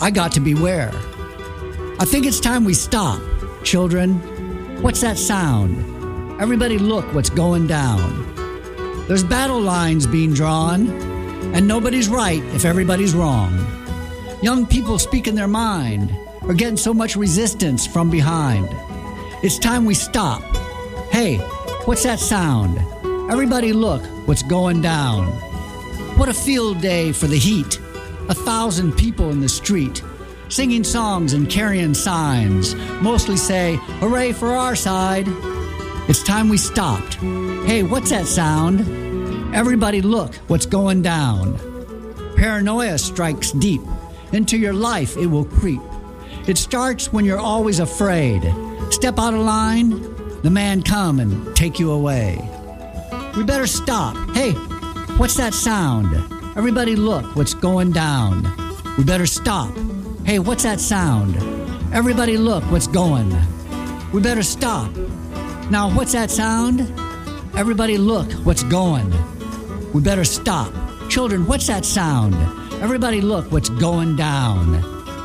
[0.02, 0.92] I got to beware.
[2.02, 3.22] I think it's time we stop,
[3.62, 4.14] children.
[4.82, 6.41] What's that sound?
[6.41, 9.06] Everybody, look what's going down.
[9.10, 10.88] There's battle lines being drawn,
[11.54, 13.52] and nobody's right if everybody's wrong.
[14.41, 16.10] Young people speaking their mind
[16.43, 18.70] are getting so much resistance from behind.
[19.43, 20.41] It's time we stop.
[21.12, 21.36] Hey,
[21.84, 22.80] what's that sound?
[23.30, 25.28] Everybody look what's going down.
[26.18, 27.78] What a field day for the heat.
[28.30, 30.02] A thousand people in the street,
[30.50, 35.26] singing songs and carrying signs, mostly say, Hooray for our side.
[36.10, 37.16] It's time we stopped.
[37.66, 38.82] Hey, what's that sound?
[39.56, 41.58] Everybody look what's going down.
[42.36, 43.82] Paranoia strikes deep.
[44.34, 45.82] Into your life it will creep.
[46.47, 48.41] It starts when you're always afraid.
[48.89, 50.02] Step out of line,
[50.41, 52.38] the man come and take you away.
[53.36, 54.16] We better stop.
[54.32, 54.52] Hey,
[55.18, 56.16] what's that sound?
[56.58, 58.47] Everybody look what's going down.
[58.97, 59.72] We better stop.
[60.30, 61.38] Hey, what's that sound?
[61.92, 63.36] Everybody look what's going.
[64.14, 64.96] We better stop.
[65.72, 66.82] Now, what's that sound?
[67.58, 69.12] Everybody look what's going.
[69.92, 70.72] We better stop.
[71.10, 72.36] Children, what's that sound?
[72.74, 74.84] Everybody look what's going down.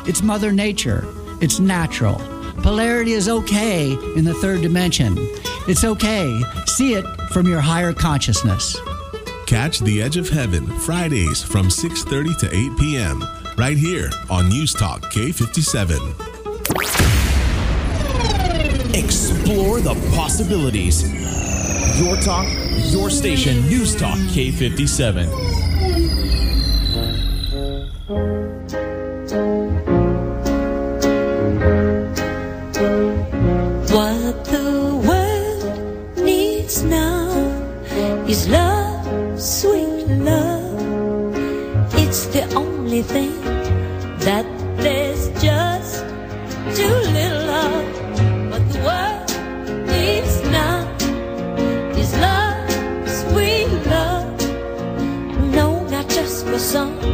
[0.09, 1.05] It's Mother Nature.
[1.43, 2.15] It's natural.
[2.63, 5.19] Polarity is okay in the third dimension.
[5.69, 6.41] It's okay.
[6.65, 8.75] See it from your higher consciousness.
[9.45, 13.43] Catch The Edge of Heaven Fridays from 6:30 to 8 p.m.
[13.57, 15.99] right here on News Talk K57.
[18.95, 21.03] Explore the possibilities.
[22.01, 22.47] Your talk,
[22.91, 25.29] your station, News Talk K57.
[33.95, 37.31] What the world needs now
[38.27, 38.74] is love,
[42.95, 43.40] the only thing
[44.18, 46.05] that there's just
[46.76, 47.84] too little of.
[48.51, 50.86] What the world needs now
[51.97, 52.70] is love,
[53.09, 54.26] sweet love.
[55.53, 57.14] No, not just for some,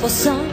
[0.00, 0.49] for some,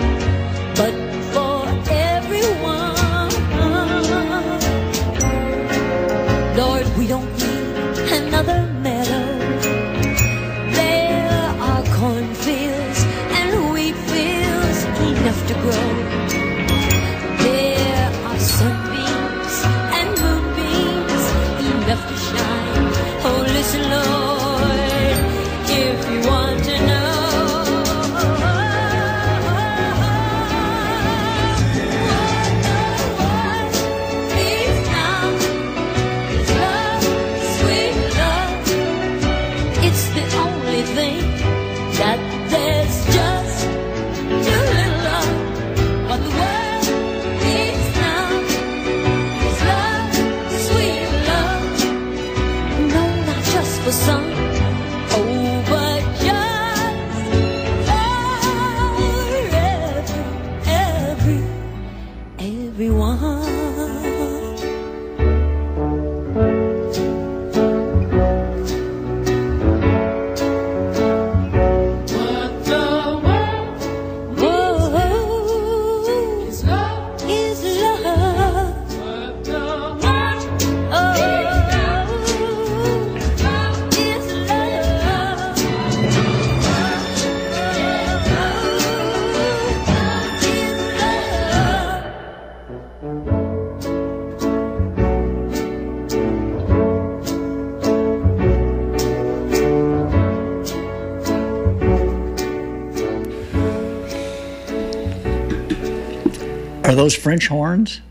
[106.97, 108.01] those French horns?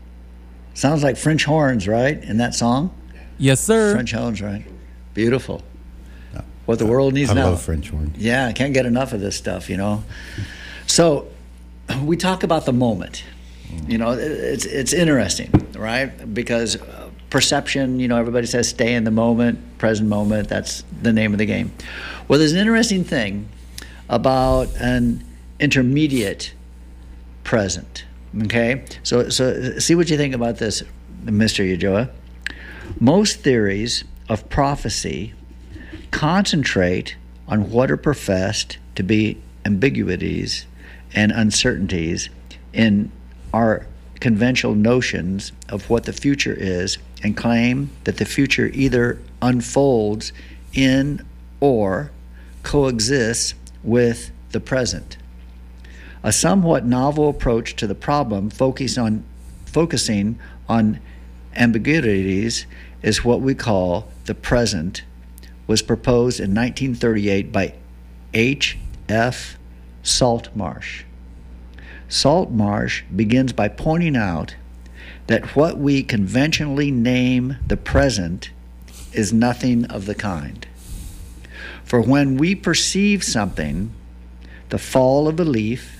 [0.73, 2.21] Sounds like French horns, right?
[2.23, 2.89] In that song?
[3.37, 3.93] Yes, sir.
[3.93, 4.65] French horns, right?
[5.13, 5.61] Beautiful.
[6.65, 7.45] What the world needs I now.
[7.51, 8.13] love French horn.
[8.17, 10.03] Yeah, I can't get enough of this stuff, you know.
[10.85, 11.27] So,
[12.03, 13.23] we talk about the moment.
[13.87, 16.07] You know, it- it's it's interesting, right?
[16.33, 20.49] Because uh, perception, you know, everybody says stay in the moment, present moment.
[20.49, 21.71] That's the name of the game.
[22.27, 23.47] Well, there's an interesting thing
[24.09, 25.23] about an
[25.61, 26.51] intermediate
[27.45, 28.03] present.
[28.43, 30.83] Okay, so so see what you think about this,
[31.25, 31.65] Mr.
[31.65, 32.09] Yajoa.
[32.99, 35.33] Most theories of prophecy
[36.11, 37.15] concentrate
[37.47, 40.65] on what are professed to be ambiguities
[41.13, 42.29] and uncertainties
[42.73, 43.11] in
[43.53, 43.85] our
[44.19, 50.33] conventional notions of what the future is and claim that the future either unfolds
[50.73, 51.25] in
[51.59, 52.11] or
[52.63, 53.53] coexists
[53.83, 55.17] with the present.
[56.23, 59.23] A somewhat novel approach to the problem focus on,
[59.65, 60.99] focusing on
[61.55, 62.65] ambiguities
[63.01, 65.03] is what we call the present
[65.67, 67.73] was proposed in 1938 by
[68.33, 68.77] H.
[69.09, 69.57] F.
[70.03, 71.03] Saltmarsh.
[72.09, 74.55] Saltmarsh begins by pointing out
[75.27, 78.51] that what we conventionally name the present
[79.11, 80.65] is nothing of the kind.
[81.83, 83.91] For when we perceive something,
[84.69, 85.96] the fall of a leaf,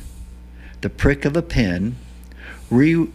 [0.82, 1.96] the prick of a pin,
[2.70, 3.08] we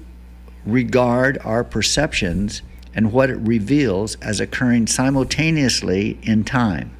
[0.65, 2.63] regard our perceptions
[2.95, 6.91] and what it reveals as occurring simultaneously in time.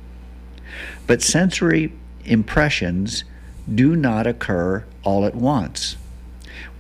[1.07, 1.93] But sensory
[2.25, 3.25] impressions
[3.73, 5.97] do not occur all at once.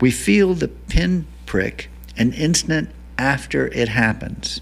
[0.00, 4.60] We feel the pin prick an instant after it happens.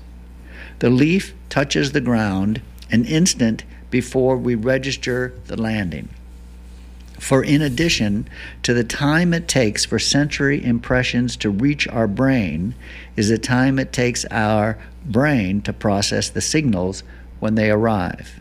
[0.80, 6.08] The leaf touches the ground an instant before we register the landing.
[7.20, 8.28] For in addition
[8.62, 12.74] to the time it takes for sensory impressions to reach our brain,
[13.14, 17.02] is the time it takes our brain to process the signals
[17.38, 18.40] when they arrive.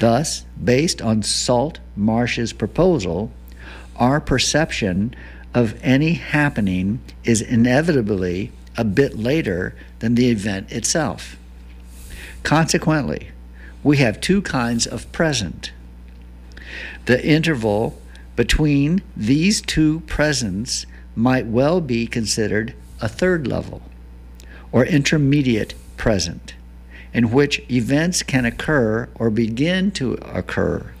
[0.00, 3.32] Thus, based on Salt Marsh's proposal,
[3.96, 5.16] our perception
[5.54, 11.38] of any happening is inevitably a bit later than the event itself.
[12.42, 13.30] Consequently,
[13.82, 15.72] we have two kinds of present.
[17.06, 18.00] The interval
[18.36, 23.82] between these two presents might well be considered a third level
[24.72, 26.54] or intermediate present,
[27.12, 30.92] in which events can occur or begin to occur.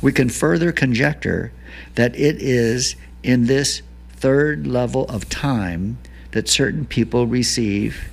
[0.00, 1.52] We can further conjecture
[1.94, 3.82] that it is in this
[4.16, 5.98] third level of time
[6.30, 8.10] that certain people receive.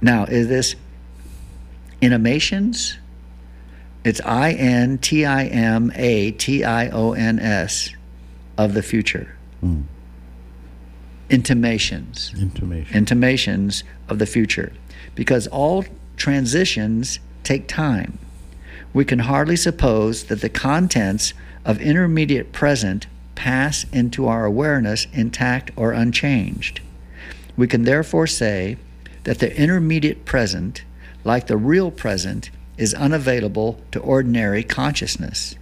[0.00, 0.76] Now, is this
[2.02, 2.98] intimations?
[4.06, 7.90] It's I N T I M A T I O N S
[8.56, 9.36] of the future.
[9.58, 9.80] Hmm.
[11.28, 12.32] Intimations.
[12.38, 12.96] Intimation.
[12.96, 14.72] Intimations of the future.
[15.16, 15.84] Because all
[16.16, 18.20] transitions take time.
[18.94, 21.34] We can hardly suppose that the contents
[21.64, 26.78] of intermediate present pass into our awareness intact or unchanged.
[27.56, 28.76] We can therefore say
[29.24, 30.84] that the intermediate present,
[31.24, 35.54] like the real present, is unavailable to ordinary consciousness,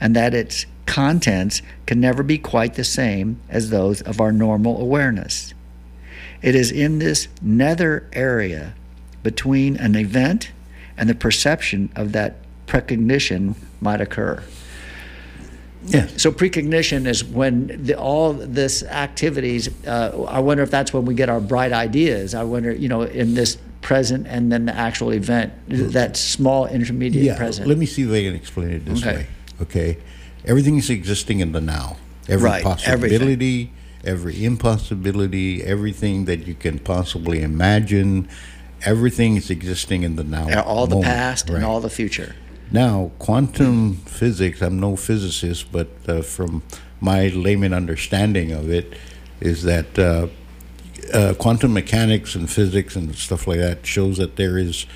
[0.00, 4.80] and that its contents can never be quite the same as those of our normal
[4.80, 5.54] awareness.
[6.42, 8.74] It is in this nether area
[9.22, 10.52] between an event
[10.96, 12.36] and the perception of that
[12.66, 14.42] precognition might occur.
[15.86, 16.06] Yeah.
[16.16, 19.68] So precognition is when the, all this activities.
[19.86, 22.34] Uh, I wonder if that's when we get our bright ideas.
[22.34, 27.24] I wonder, you know, in this present and then the actual event, that small intermediate
[27.24, 27.68] yeah, present.
[27.68, 29.16] let me see if I can explain it this Okay.
[29.16, 29.26] way.
[29.60, 29.98] Okay,
[30.46, 31.98] everything is existing in the now.
[32.26, 33.70] Every Right, possibility,
[34.02, 38.26] every impossibility, everything that you can possibly imagine,
[38.84, 40.62] everything is existing in the now.
[40.62, 42.34] all the moment, past and all the future.
[42.70, 46.62] Now, quantum physics, I'm no physicist, but uh, from
[47.00, 48.94] my layman understanding of it,
[49.40, 50.28] is that uh,
[51.12, 54.86] uh, quantum mechanics and physics and stuff like that shows that there is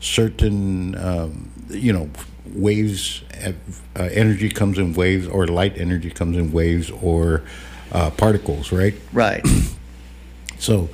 [0.00, 2.10] certain, um, you know,
[2.54, 3.52] waves, uh,
[3.96, 7.42] energy comes in waves, or light energy comes in waves, or
[7.92, 8.94] uh, particles, right?
[9.12, 9.44] Right.
[10.58, 10.88] So,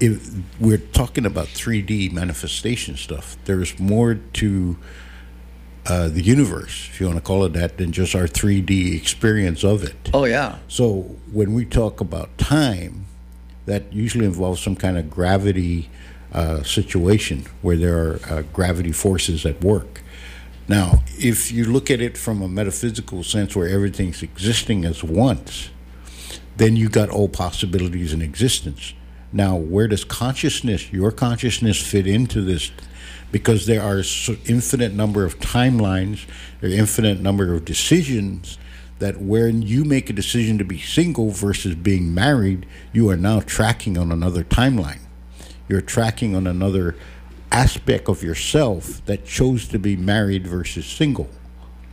[0.00, 4.76] if we're talking about 3D manifestation stuff, there's more to
[5.88, 9.64] uh, the universe, if you want to call it that, than just our 3D experience
[9.64, 10.10] of it.
[10.12, 10.58] Oh yeah.
[10.68, 13.06] So, when we talk about time,
[13.66, 15.90] that usually involves some kind of gravity
[16.32, 20.02] uh, situation where there are uh, gravity forces at work.
[20.68, 25.70] Now, if you look at it from a metaphysical sense where everything's existing as once,
[26.56, 28.94] then you got all possibilities in existence.
[29.32, 32.70] Now, where does consciousness, your consciousness, fit into this?
[33.32, 36.26] Because there are so infinite number of timelines,
[36.60, 38.58] there are infinite number of decisions
[38.98, 43.40] that when you make a decision to be single versus being married, you are now
[43.40, 45.00] tracking on another timeline.
[45.68, 46.96] You're tracking on another
[47.52, 51.28] aspect of yourself that chose to be married versus single.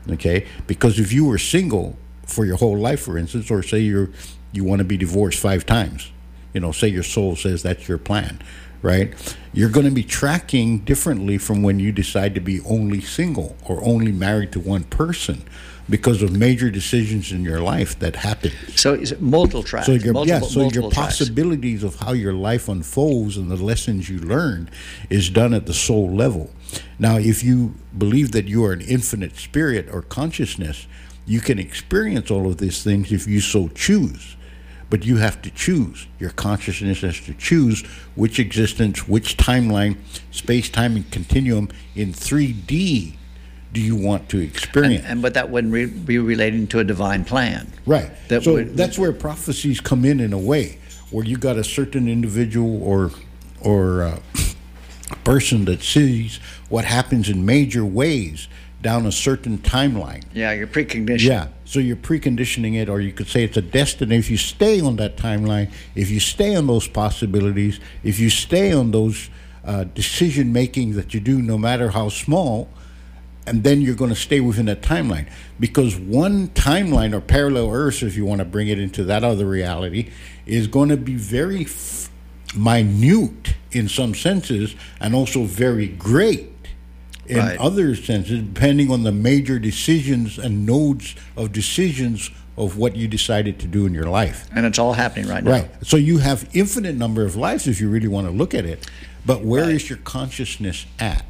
[0.10, 0.46] Okay?
[0.68, 4.10] Because if you were single for your whole life, for instance, or say you're
[4.52, 6.12] you want to be divorced five times,
[6.54, 8.40] you know, say your soul says that's your plan,
[8.84, 9.14] right?
[9.54, 13.84] You're going to be tracking differently from when you decide to be only single or
[13.84, 15.44] only married to one person
[15.90, 18.52] because of major decisions in your life that happen.
[18.76, 19.88] So it's multiple tracks.
[19.88, 21.20] So your multiple, yeah, so your multiple tracks.
[21.20, 24.70] possibilities of how your life unfolds and the lessons you learn
[25.10, 26.52] is done at the soul level.
[27.00, 30.88] Now, if you believe that you are an infinite spirit or consciousness,
[31.26, 34.36] you can experience all of these things if you so choose.
[34.94, 36.06] But you have to choose.
[36.20, 37.82] Your consciousness has to choose
[38.14, 39.98] which existence, which timeline,
[40.30, 43.16] space, time, and continuum in 3D
[43.74, 45.04] do you want to experience.
[45.08, 47.74] And but that wouldn't re- be relating to a divine plan.
[47.88, 48.12] Right.
[48.28, 50.78] That so would- that's where prophecies come in in a way,
[51.10, 53.10] where you got a certain individual or
[53.62, 54.20] or uh,
[55.24, 56.38] person that sees
[56.70, 58.48] what happens in major ways
[58.84, 60.24] down a certain timeline.
[60.36, 61.32] Yeah, your precognition.
[61.32, 61.48] Yeah.
[61.74, 64.16] So you're preconditioning it, or you could say it's a destiny.
[64.16, 68.72] If you stay on that timeline, if you stay on those possibilities, if you stay
[68.72, 69.32] on those
[69.66, 72.70] uh, decision making that you do, no matter how small,
[73.48, 75.28] and then you're going to stay within that timeline.
[75.60, 79.48] Because one timeline or parallel earth if you want to bring it into that other
[79.48, 80.12] reality,
[80.46, 82.12] is going to be very f-
[82.56, 86.53] minute in some senses and also very great
[87.28, 87.58] in Right.
[87.60, 93.58] other senses, depending on the major decisions and nodes of decisions of what you decided
[93.60, 94.46] to do in your life.
[94.56, 95.52] And it's all happening right now.
[95.52, 95.70] Right.
[95.84, 98.86] So you have infinite number of lives if you really want to look at it.
[99.26, 99.90] But where is Right.
[99.92, 101.26] your consciousness at?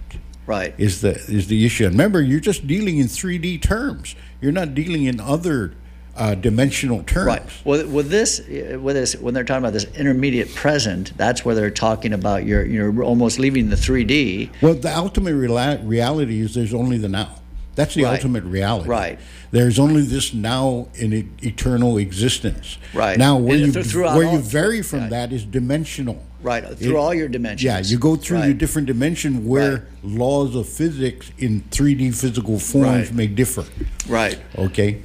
[0.45, 0.73] Right.
[0.77, 1.85] Is the is the issue.
[1.85, 4.15] And remember, you're just dealing in 3D terms.
[4.41, 5.73] You're not dealing in other
[6.15, 7.25] uh, dimensional terms.
[7.27, 7.41] Right.
[7.65, 11.55] Well, with this, uh, with this, when they're talking about this intermediate present, that's where
[11.55, 14.49] they're talking about you're you're almost leaving the 3D.
[14.61, 17.39] Well, the ultimate reali- reality is there's only the now.
[17.75, 18.13] That's the Right.
[18.17, 18.87] ultimate reality.
[18.87, 19.19] Right.
[19.49, 22.77] There's only this now in e- eternal existence.
[22.93, 23.17] Right.
[23.17, 25.09] Now, where And you th- where you vary from right.
[25.09, 26.21] that is dimensional.
[26.43, 26.63] Right.
[26.77, 27.63] Through It- all your dimensions.
[27.63, 29.81] Yeah, you go through your different dimension where Right.
[30.03, 33.13] laws of physics in 3D physical forms Right.
[33.15, 33.63] may differ.
[34.07, 34.37] Right.
[34.55, 34.97] Okay.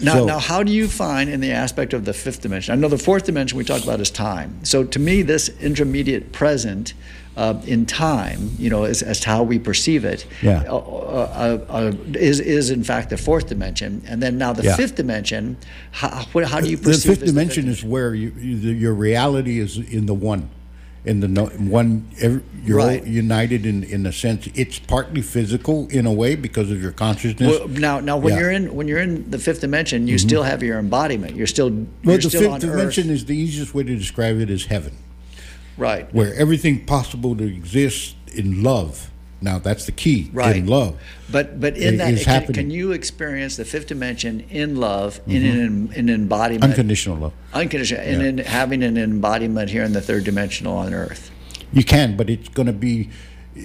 [0.00, 2.72] Now, So- now, how do you find in the aspect of the fifth dimension?
[2.72, 4.58] I know the fourth dimension we talk about is time.
[4.64, 6.94] So, to me, this intermediate present
[7.36, 10.62] uh, in time, you know, as, as to how we perceive it, Yeah.
[10.68, 14.02] uh, uh, uh, is is in fact the fourth dimension.
[14.08, 14.76] And then now the Yeah.
[14.76, 15.56] fifth dimension,
[15.90, 18.72] how, what, how do you the perceive fifth the dimension is where you, you, the-
[18.72, 20.48] your reality is in the one,
[21.04, 22.08] in the no, one.
[22.20, 23.06] Every, you're all Right.
[23.06, 24.48] united in in a sense.
[24.54, 27.58] It's partly physical in a way because of your consciousness.
[27.58, 28.40] Well, now, now, when Yeah.
[28.40, 30.20] you're in when you're in the fifth dimension, you Mhm.
[30.20, 31.36] still have your embodiment.
[31.36, 33.16] You're still Well, you're the still fifth on dimension Earth.
[33.16, 34.92] is the easiest way to describe it is heaven,
[35.76, 36.12] right?
[36.14, 39.10] where everything possible to exist in love.
[39.44, 40.30] Now that's the key.
[40.32, 40.56] Right.
[40.56, 40.96] In love.
[41.30, 45.42] But but in i- that, can, can you experience the fifth dimension in love, in
[45.42, 45.64] Mhm.
[45.66, 47.32] an in embodiment, Unconditional love.
[47.52, 51.30] unconditional, and in having an embodiment here in the third dimensional on Earth?
[51.74, 53.10] You can, but it's going to be,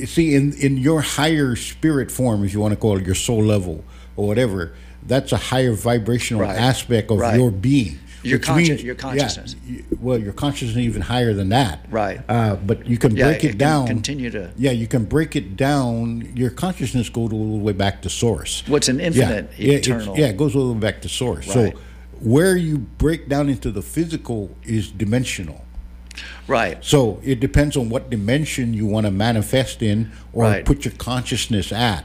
[0.05, 3.41] see, in in your higher spirit form, if you want to call it your soul
[3.43, 3.85] level
[4.17, 4.73] or whatever.
[5.07, 6.57] That's a higher vibrational Right.
[6.57, 7.37] aspect of Right.
[7.39, 7.99] your being.
[8.23, 9.55] Your which consci- means- your consciousness.
[9.69, 11.85] y- well, your consciousness is even higher than that.
[11.89, 12.19] Right.
[12.27, 13.87] Uh, but you can Yeah, break it down.
[13.87, 16.29] continue to- Yeah, you can break it down.
[16.35, 18.63] Your consciousness goes all the way back to source.
[18.67, 20.17] What's an infinite, yeah, yeah, eternal.
[20.17, 21.47] yeah, it goes all the way back to source.
[21.47, 21.73] Right.
[21.73, 21.79] So
[22.19, 25.63] where you break down into the physical is dimensional.
[26.47, 26.77] Right.
[26.81, 30.65] So it depends on what dimension you want to manifest in or Right.
[30.65, 32.03] put your consciousness at.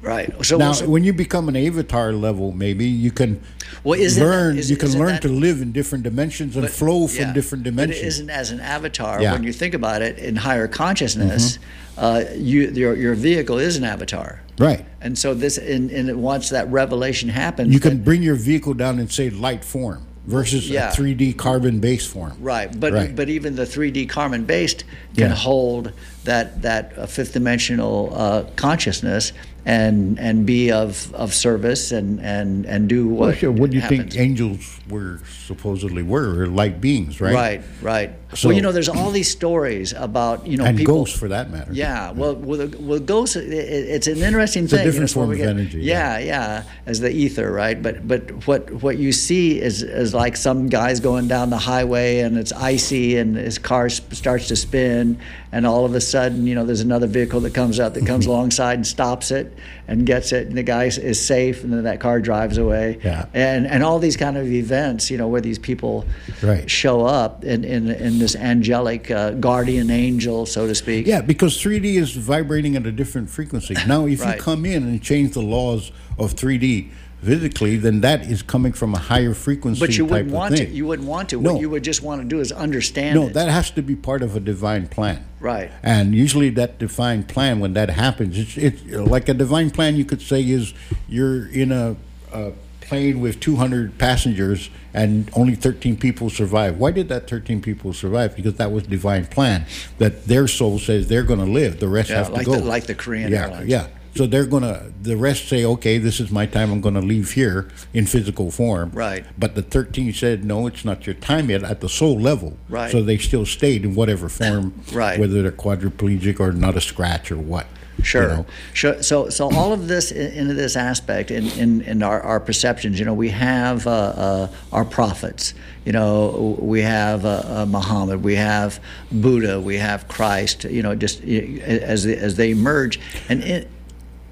[0.00, 0.32] Right.
[0.44, 3.40] So now, so- when you become an avatar level, maybe you can
[3.82, 4.56] Well, it- learn.
[4.58, 7.32] is- you can learn that- to live in different dimensions and But- flow from yeah.
[7.32, 8.14] different But it dimensions.
[8.14, 9.20] isn't as an avatar.
[9.20, 9.32] Yeah.
[9.32, 11.58] When you think about it, in higher consciousness,
[11.96, 12.04] Mm-hmm.
[12.04, 14.40] uh, you your your vehicle is an avatar.
[14.58, 14.84] right.
[15.00, 18.98] And so this, and, and once that revelation happens, You can bring your vehicle down
[18.98, 20.90] and say light form versus Yeah.
[20.90, 22.32] a 3D carbon base form.
[22.40, 23.14] Right, but Right.
[23.16, 24.84] but even the 3D carbon based
[25.16, 25.34] can Yeah.
[25.34, 25.92] hold
[26.24, 29.32] that that uh, fifth dimensional uh, consciousness
[29.68, 33.52] and and be of, of service and and and do what Well, sure.
[33.52, 34.14] What do you happens.
[34.14, 36.46] think angels were supposedly were?
[36.46, 37.34] Light beings, right?
[37.34, 38.10] Right, right.
[38.34, 40.96] So- well, you know, there's all these stories about you know and people.
[40.96, 41.72] ghosts, for that matter.
[41.72, 43.36] Yeah, well, well, the- well, ghosts.
[43.36, 44.84] it- It's an interesting It's a thing.
[44.84, 47.82] you know, different form of get- energy, Yeah, yeah, as the ether, right?
[47.82, 52.18] But but what what you see is is like some guys going down the highway
[52.20, 55.16] and it's icy and his car starts to spin,
[55.50, 58.26] and all of a sudden, you know, there's another vehicle that comes out that comes
[58.32, 59.56] alongside and stops it
[59.88, 62.98] and gets it, and the guy is- safe, and then that car drives away.
[63.02, 63.24] Yeah.
[63.32, 66.04] And and all these kind of events, you know, where these people
[66.42, 66.68] Right.
[66.70, 71.06] show up in in, in this angelic uh, guardian angel, so to speak.
[71.06, 73.74] Yeah, because 3D is vibrating at a different frequency.
[73.86, 74.36] Now, if Right.
[74.36, 76.90] you come in and change the laws of 3D
[77.22, 80.66] physically, then that is coming from a higher frequency But you wouldn't want to.
[80.68, 81.40] You wouldn't want to.
[81.40, 81.54] No.
[81.54, 83.34] What you would just want to do is understand no, it.
[83.34, 85.24] that has to be part of a divine plan.
[85.40, 85.70] Right.
[85.82, 89.96] And usually, that divine plan, when that happens, it's, it's like a divine plan.
[89.96, 90.74] You could say is
[91.08, 91.96] you're in a,
[92.32, 92.52] a
[92.88, 96.78] plane with 200 passengers and only 13 people survive.
[96.78, 98.34] Why did that 13 people survive?
[98.34, 99.66] Because that was divine plan.
[99.98, 101.80] That their soul says they're going to live.
[101.80, 102.56] The rest Yeah, have like to go.
[102.58, 103.68] the- like the Korean yeah, Airlines.
[103.68, 103.86] Yeah.
[104.14, 104.86] So they're gonna.
[105.02, 106.72] The rest say, okay, this is my time.
[106.72, 108.90] I'm gonna leave here in physical form.
[108.92, 109.24] Right.
[109.38, 112.56] But the 13 said, no, it's not your time yet at the soul level.
[112.68, 112.90] Right.
[112.90, 114.82] So they still stayed in whatever form.
[114.92, 115.20] Right.
[115.20, 117.66] Whether they're quadriplegic or not a scratch or what.
[118.02, 118.22] Sure.
[118.22, 118.46] you know.
[118.72, 119.02] Sure.
[119.02, 122.98] So, so all of this in, into this aspect in, in, in our, our perceptions,
[122.98, 125.54] you know, we have uh, uh, our prophets.
[125.84, 128.80] You know, we have uh, uh, Muhammad, we have
[129.10, 130.64] Buddha, we have Christ.
[130.64, 133.68] You know, just as they, as they emerge, and in,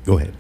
[0.05, 0.35] Go ahead.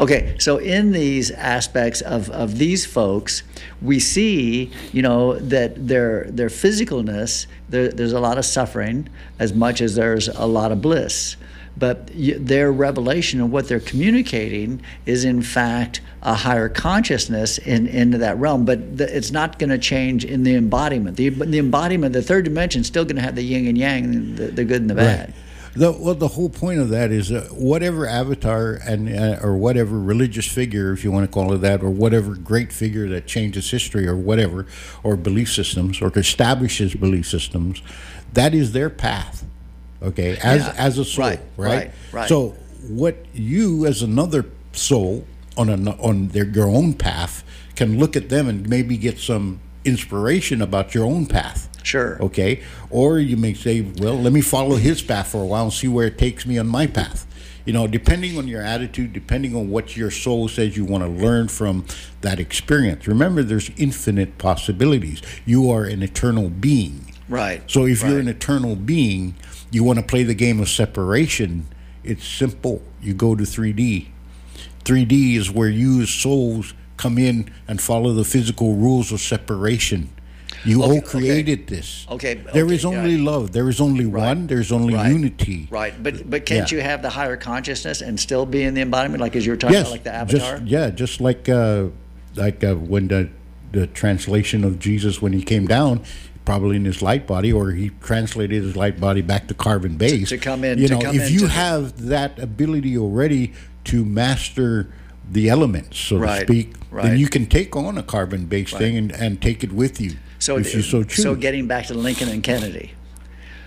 [0.00, 3.42] Okay, so in these aspects of, of these folks,
[3.80, 9.08] we see, you know, that their their physicalness, there, there's a lot of suffering
[9.38, 11.36] as much as there's a lot of bliss.
[11.76, 18.18] But their revelation and what they're communicating is, in fact, a higher consciousness in into
[18.18, 18.64] that realm.
[18.64, 21.16] But the, it's not going to change in the embodiment.
[21.16, 24.34] The, the embodiment, the third dimension, is still going to have the yin and yang,
[24.36, 25.28] the, the good and the bad.
[25.28, 25.36] Right.
[25.74, 29.98] The, well, the whole point of that is uh, whatever avatar and uh, or whatever
[29.98, 33.70] religious figure, if you want to call it that, or whatever great figure that changes
[33.70, 34.66] history or whatever,
[35.02, 37.80] or belief systems or establishes belief systems,
[38.34, 39.46] that is their path.
[40.02, 40.74] Okay, as Yeah.
[40.76, 42.28] as a soul, Right, right, right.
[42.28, 42.54] So
[42.88, 45.24] what you as another soul
[45.56, 47.44] on a, on their your own path
[47.76, 51.68] can look at them and maybe get some inspiration about your own path.
[51.82, 52.16] Sure.
[52.22, 52.62] Okay.
[52.90, 55.88] Or you may say, well, let me follow his path for a while and see
[55.88, 57.26] where it takes me on my path.
[57.64, 61.10] You know, depending on your attitude, depending on what your soul says you want to
[61.10, 61.84] learn from
[62.20, 63.06] that experience.
[63.06, 65.22] Remember, there's infinite possibilities.
[65.44, 67.12] You are an eternal being.
[67.28, 67.62] Right.
[67.70, 69.34] So if you're an eternal being,
[69.72, 71.66] you want to play the game of separation,
[72.04, 72.82] it's simple.
[73.00, 74.08] You go to 3D.
[74.84, 80.10] 3D is where you as souls come in and follow the physical rules of separation.
[80.64, 82.06] You Okay, all created this.
[82.08, 83.24] Okay, There okay, is only right.
[83.24, 83.50] love.
[83.52, 84.46] There is only one.
[84.46, 85.10] There's only Right.
[85.10, 85.66] unity.
[85.70, 86.76] Right, but but can't Yeah.
[86.78, 89.56] you have the higher consciousness and still be in the embodiment, like as you were
[89.56, 90.58] talking yes, about, like the avatar?
[90.58, 91.86] Just, yeah, just like uh,
[92.36, 93.28] like uh, when the
[93.72, 96.02] the translation of Jesus when he came down,
[96.44, 100.28] probably in his light body, or he translated his light body back to carbon base
[100.30, 103.52] to come in- You to know, if you into the- have that ability already
[103.84, 104.88] to master
[105.30, 107.04] the elements, so Right, to speak, right.
[107.04, 108.78] then you can take on a carbon based Right.
[108.80, 110.12] thing and, and take it with you.
[110.38, 111.22] So, if you so choose.
[111.22, 112.92] so getting back to Lincoln and Kennedy.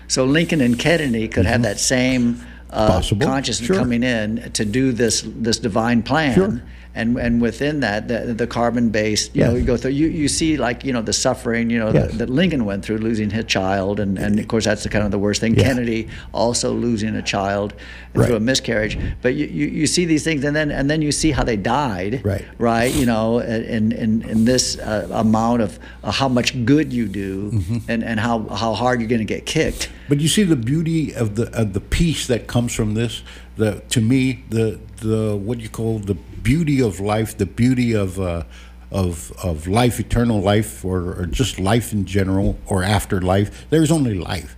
[0.08, 3.20] So Lincoln and Kennedy could have that same uh, Mm-hmm.
[3.22, 3.76] Consciousness sure.
[3.76, 6.34] coming in to do this this divine plan.
[6.34, 6.62] Sure.
[6.96, 10.28] And, and within that, the, the carbon based, you know, you go through, you, you
[10.28, 12.10] see like, you know, the suffering, you know, Yes.
[12.10, 14.00] that, that Lincoln went through losing his child.
[14.00, 15.54] And, and of course, that's the kind of the worst thing.
[15.54, 15.64] Yeah.
[15.64, 17.74] Kennedy also losing a child
[18.14, 18.26] Right.
[18.28, 18.98] through a miscarriage.
[19.20, 21.56] But you, you, you see these things and then, and then you see how they
[21.58, 22.24] died.
[22.24, 22.44] Right.
[22.58, 22.94] Right.
[22.94, 27.50] You know, in, in, in this uh, amount of uh, how much good you do
[27.50, 27.78] Mm-hmm.
[27.90, 29.90] and, and how, how hard you're going to get kicked.
[30.08, 33.22] But you see the beauty of the of the peace that comes from this.
[33.56, 38.20] The to me the the what you call the beauty of life, the beauty of
[38.20, 38.44] uh,
[38.90, 43.66] of of life, eternal life, or, or just life in general, or afterlife.
[43.70, 44.56] There's only life.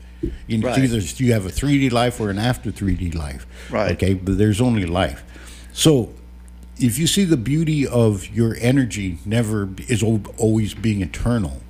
[0.48, 0.78] You Right.
[0.78, 3.46] Either you have a 3D life or an after 3D life.
[3.70, 3.92] Right.
[3.92, 5.22] Okay, but there's only life.
[5.72, 6.12] So
[6.78, 11.62] if you see the beauty of your energy never is always being eternal,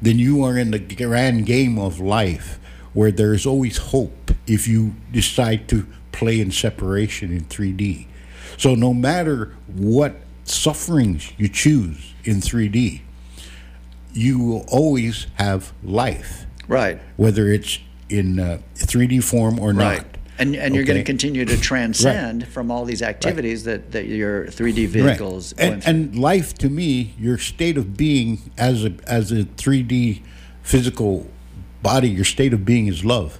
[0.00, 2.58] then you are in the grand game of life
[2.92, 8.06] where there is always hope if you decide to play in separation in 3D.
[8.56, 13.00] So no matter what sufferings you choose in 3D,
[14.12, 17.00] you will always have life, Right.
[17.16, 19.98] whether it's in uh, 3D form or Right.
[19.98, 20.06] not.
[20.38, 24.46] And, and you're going to continue to transcend from all these activities that, that your
[24.46, 29.44] 3D vehicles And, and life to me, your state of being as a as a
[29.44, 30.22] 3D
[30.62, 31.26] physical
[31.82, 33.38] body, your state of being is love.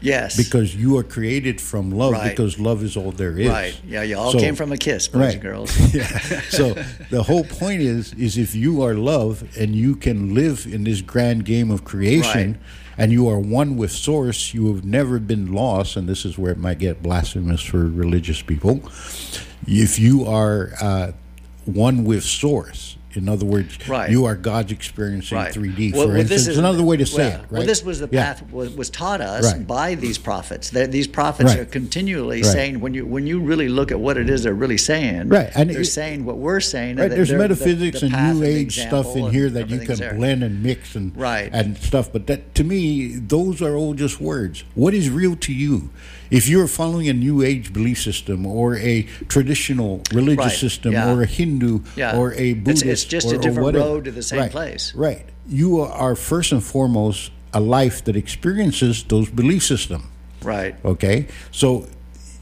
[0.00, 0.36] Yes.
[0.36, 2.30] Because you are created from love Right.
[2.30, 3.48] because love is all there is.
[3.48, 3.74] Right.
[3.86, 5.32] Yeah, you all So- came from a kiss, boys right.
[5.34, 5.94] and girls.
[5.94, 6.06] yeah.
[6.50, 6.74] So
[7.10, 11.00] the whole point is is if you are love and you can live in this
[11.00, 12.60] grand game of creation Right.
[12.96, 16.52] and you are one with source, you have never been lost, and this is where
[16.52, 18.82] it might get blasphemous for religious people.
[19.66, 21.12] If you are uh,
[21.64, 24.10] one with source, in other words, Right.
[24.10, 25.52] you are God's experience in Right.
[25.52, 25.92] 3D.
[25.92, 27.50] Well, for well, this instance, is another way to say well, it, right?
[27.52, 28.24] Well, this was the Yeah.
[28.34, 29.66] path was, was taught us Right.
[29.66, 30.70] by these prophets.
[30.70, 34.28] That these prophets are continually saying when you when you really look at what it
[34.28, 35.28] is they're really saying.
[35.30, 36.96] Right, and they're it- saying what we're saying.
[36.96, 39.96] Right, there's they're- the- metaphysics the and new age stuff in here that you can
[39.96, 40.14] there.
[40.14, 41.48] blend and mix and Right.
[41.52, 42.12] and stuff.
[42.12, 44.64] But that to me, those are all just words.
[44.74, 45.88] What is real to you?
[46.30, 51.10] If you're following a new age belief system or a traditional religious system yeah.
[51.10, 52.16] or a Hindu Yeah.
[52.16, 54.50] or a It's- Buddhist, it's just a or- or different road to the same Right,
[54.50, 54.92] place.
[54.94, 55.24] Right.
[55.48, 60.04] You are first and foremost a life that experiences those belief systems.
[60.42, 60.74] Right.
[60.84, 61.86] Okay, so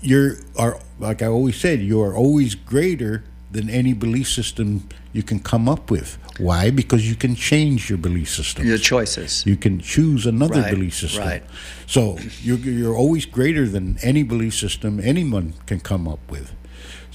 [0.02, 5.22] you are like I always said, you are always greater than any belief system you
[5.22, 6.18] can come up with.
[6.38, 6.70] Why?
[6.70, 8.66] Because you can change your belief system.
[8.66, 9.44] Your choices.
[9.46, 11.24] You can choose another Right, belief system.
[11.26, 11.42] right.
[11.86, 16.52] So you're, you're always greater than any belief system anyone can come up with.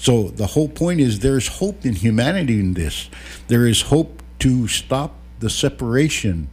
[0.01, 3.07] So the whole point is there's hope in humanity in this.
[3.49, 6.47] There is hope to stop the separation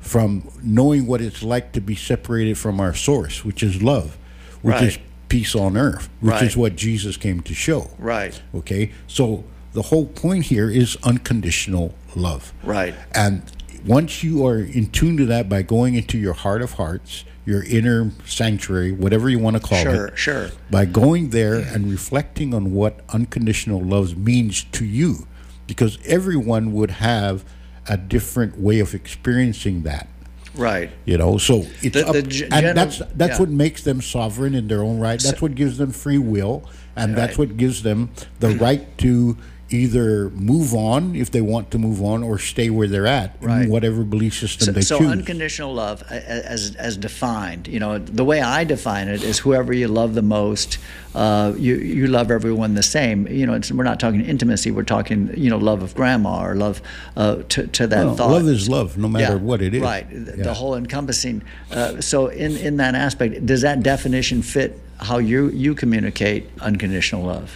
[0.00, 4.18] from knowing what it's like to be separated from our source, which is love,
[4.60, 4.82] which Right.
[4.88, 4.98] is
[5.30, 6.42] peace on earth, which Right.
[6.42, 7.88] is what Jesus came to show.
[7.98, 8.38] Right.
[8.54, 8.90] Okay?
[9.06, 12.52] So the whole point here is unconditional love.
[12.62, 12.94] Right.
[13.14, 13.40] And
[13.86, 17.64] once you are in tune to that by going into your heart of hearts, your
[17.64, 20.48] inner sanctuary, whatever you want to call Sure, it, sure.
[20.48, 20.56] sure.
[20.70, 25.26] by going there and reflecting on what unconditional love means to you,
[25.66, 27.44] because everyone would have
[27.88, 30.06] a different way of experiencing that.
[30.54, 30.90] Right.
[31.04, 33.38] You know, so it's The- up, g- and that's that's yeah.
[33.38, 35.18] what makes them sovereign in their own right.
[35.20, 39.36] That's what gives them free will, and that's what gives them the right to
[39.72, 43.62] either move on if they want to move on or stay where they're at Right.
[43.64, 45.06] in whatever belief system So, they so choose.
[45.08, 49.72] So unconditional love, as as defined, you know, the way I define it is whoever
[49.72, 50.78] you love the most,
[51.14, 53.26] uh, you you love everyone the same.
[53.28, 54.70] You know, it's, we're not talking intimacy.
[54.70, 56.80] We're talking, you know, love of grandma or love
[57.16, 58.30] uh, to to that Well, thought.
[58.30, 59.82] love is love, no matter Yeah, what it is.
[59.82, 60.06] Right.
[60.10, 60.44] The, Yeah.
[60.44, 61.42] the whole encompassing.
[61.70, 67.24] Uh, so in in that aspect, does that definition fit how you you communicate unconditional
[67.24, 67.50] love?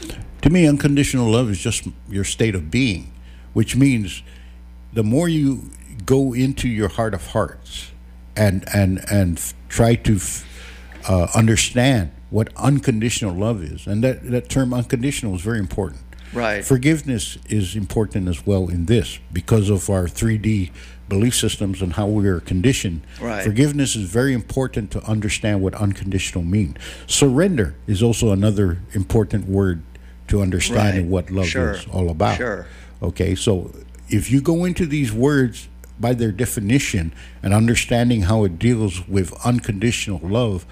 [0.47, 3.13] To me, unconditional love is just your state of being,
[3.53, 4.23] which means
[4.93, 5.71] the more you
[6.05, 7.91] go into your heart of hearts
[8.37, 10.47] and and and try to f-
[11.09, 16.03] uh, understand what unconditional love is, and that that term unconditional is very important.
[16.33, 16.65] Right.
[16.65, 20.71] Forgiveness is important as well in this because of our 3D
[21.09, 23.03] belief systems and how we are conditioned.
[23.21, 23.43] Right.
[23.43, 26.77] Forgiveness is very important to understand what unconditional mean.
[27.09, 29.83] Surrender is also another important word
[30.29, 31.11] to understanding Right.
[31.11, 31.73] what love Sure.
[31.75, 32.37] is all about.
[32.37, 32.67] Sure.
[33.03, 33.73] Okay, so
[34.09, 35.69] if you go into these words
[36.01, 37.13] by their definition
[37.43, 40.67] and understanding how it deals with unconditional love,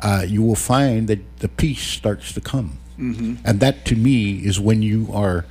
[0.00, 2.78] uh, you will find that the peace starts to come.
[2.98, 3.38] Mhm.
[3.44, 5.44] And that to me is when you are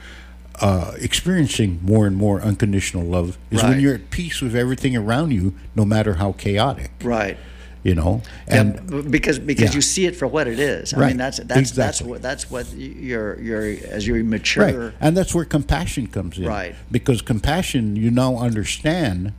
[0.62, 5.32] uh, experiencing more and more unconditional love, is when you're at peace with everything around
[5.32, 6.92] you, no matter how chaotic.
[7.04, 7.38] Right.
[7.84, 8.22] You know?
[8.48, 9.76] And b- because because Yeah.
[9.76, 10.94] you see it for what it is.
[10.94, 11.08] I Right.
[11.10, 14.86] mean that's that's that's what that's what you're you're as you mature.
[14.86, 14.94] Right.
[15.02, 16.46] And that's where compassion comes in.
[16.46, 16.76] Right.
[16.92, 19.34] Because compassion, you now understand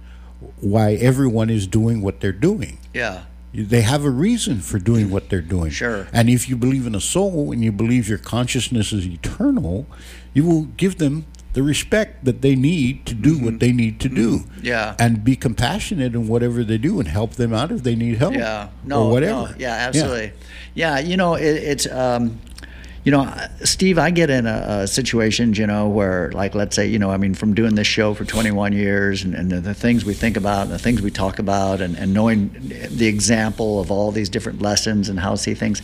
[0.61, 2.79] why everyone is doing what they're doing.
[2.93, 3.21] Yeah.
[3.55, 5.71] They have a reason for doing what they're doing.
[5.71, 6.09] Sure.
[6.13, 9.87] And if you believe in a soul and you believe your consciousness is eternal,
[10.35, 11.25] you will give them
[11.55, 14.41] the respect that they need to do what they need to do.
[14.41, 14.67] Mm-hmm.
[14.67, 14.97] Yeah.
[14.99, 18.35] And be compassionate in whatever they do and help them out if they need help.
[18.35, 18.69] Yeah.
[18.85, 19.05] No.
[19.05, 19.51] Or whatever.
[19.51, 19.75] no, yeah.
[19.75, 20.33] Absolutely.
[20.75, 20.99] Yeah.
[20.99, 21.91] you know, it, it's.
[21.91, 22.39] Um,
[23.05, 23.31] you know,
[23.65, 27.11] Steve, I get in a, a situations, you know, where, like, let's say, you know,
[27.11, 30.15] I mean, from doing this show for 21 years and, and the, the things we
[30.15, 32.49] think about and the things we talk about and, and knowing
[32.91, 35.83] the example of all these different lessons and how to see things,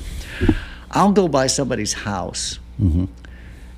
[0.92, 3.04] I'll go by somebody's house Mm-hmm.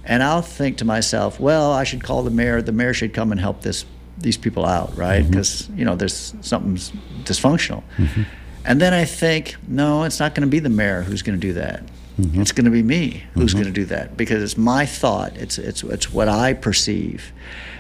[0.05, 2.63] And I'll think to myself, well, I should call the mayor.
[2.63, 3.85] The mayor should come and help this
[4.19, 5.23] these people out, right?
[5.23, 5.31] Mm-hmm.
[5.31, 6.93] Because you know there's something's
[7.25, 7.83] dysfunctional.
[7.97, 8.23] Mm-hmm.
[8.65, 11.47] And then I think, no, it's not going to be the mayor who's going to
[11.47, 11.83] do that.
[12.21, 12.43] Mm-hmm.
[12.43, 15.37] It's going to be me who's going to do that because it's my thought.
[15.37, 17.33] It's it's it's what I perceive.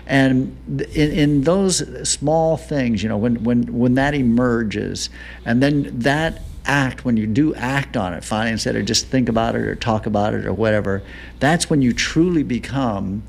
[0.06, 0.56] And
[0.94, 5.10] in, in those small things, you know, when, when, when that emerges,
[5.44, 9.28] and then that act, when you do act on it, finally, instead of just think
[9.28, 11.02] about it or talk about it or whatever,
[11.40, 13.22] that's when you truly become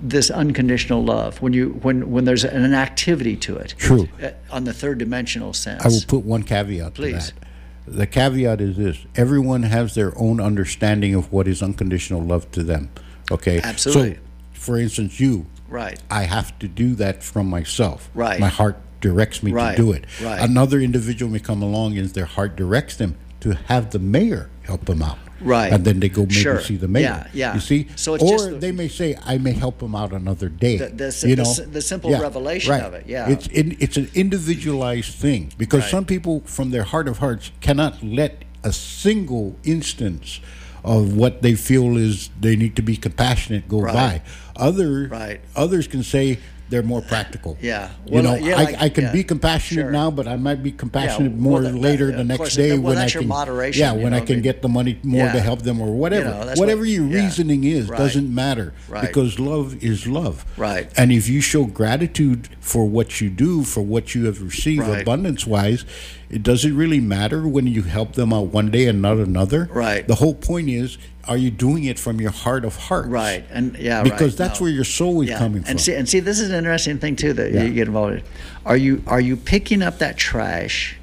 [0.00, 1.40] this unconditional love.
[1.40, 4.08] When you when when there's an activity to it, True.
[4.22, 5.84] uh, on the third dimensional sense.
[5.84, 7.28] I will put one caveat Please.
[7.28, 7.46] to that.
[7.86, 12.62] The caveat is this everyone has their own understanding of what is unconditional love to
[12.62, 12.90] them.
[13.30, 13.60] Okay?
[13.62, 14.14] Absolutely.
[14.14, 14.20] So,
[14.52, 16.00] for instance, you, Right.
[16.10, 18.08] I have to do that from myself.
[18.14, 18.38] Right.
[18.38, 19.76] My heart directs me Right.
[19.76, 20.04] to do it.
[20.22, 20.40] Right.
[20.40, 24.86] Another individual may come along and their heart directs them to have the mayor help
[24.86, 25.18] them out.
[25.40, 25.70] Right.
[25.70, 26.60] And then they go maybe Sure.
[26.62, 27.02] see the mayor.
[27.02, 27.54] Yeah, yeah.
[27.54, 27.88] You see?
[27.94, 30.78] So it's or the- they may say, I may help them out another day.
[30.78, 31.54] The- the you the know?
[31.72, 32.82] the simple revelation right.
[32.82, 33.28] of it, yeah.
[33.28, 35.90] It's in, it's an individualized thing because Right.
[35.90, 40.40] some people from their heart of hearts cannot let a single instance
[40.82, 43.94] of what they feel is they need to be compassionate go Right.
[43.94, 44.22] by.
[44.56, 45.40] Other Right.
[45.54, 46.38] others can say
[46.68, 47.56] they're more practical.
[47.60, 47.90] Yeah.
[48.06, 49.12] you know, yeah, I, like- I can yeah.
[49.12, 49.90] be compassionate Sure.
[49.92, 52.82] now, but I might be compassionate well, more that- later the next course, day well,
[52.94, 53.28] when I can.
[53.28, 56.30] moderation, yeah, when I can mean- get the money more to help them or whatever.
[56.30, 57.22] know, whatever what- your yeah.
[57.24, 57.98] reasoning is Right.
[57.98, 59.02] doesn't matter Right.
[59.06, 60.44] because love is love.
[60.56, 60.90] Right.
[60.96, 65.02] And if you show gratitude for what you do, for what you have received Right.
[65.02, 65.84] abundance wise,
[66.30, 69.68] it doesn't really matter when you help them out one day and not another.
[69.72, 70.06] Right.
[70.06, 70.98] The whole point is,
[71.28, 73.08] are you doing it from your heart of hearts?
[73.08, 74.64] Right, and yeah, Because right, that's no.
[74.64, 75.70] where your soul is Yeah, coming from.
[75.72, 77.64] And see, and see, this is an interesting thing too that Yeah.
[77.64, 78.22] you get involved in.
[78.64, 80.96] Are you are you picking up that trash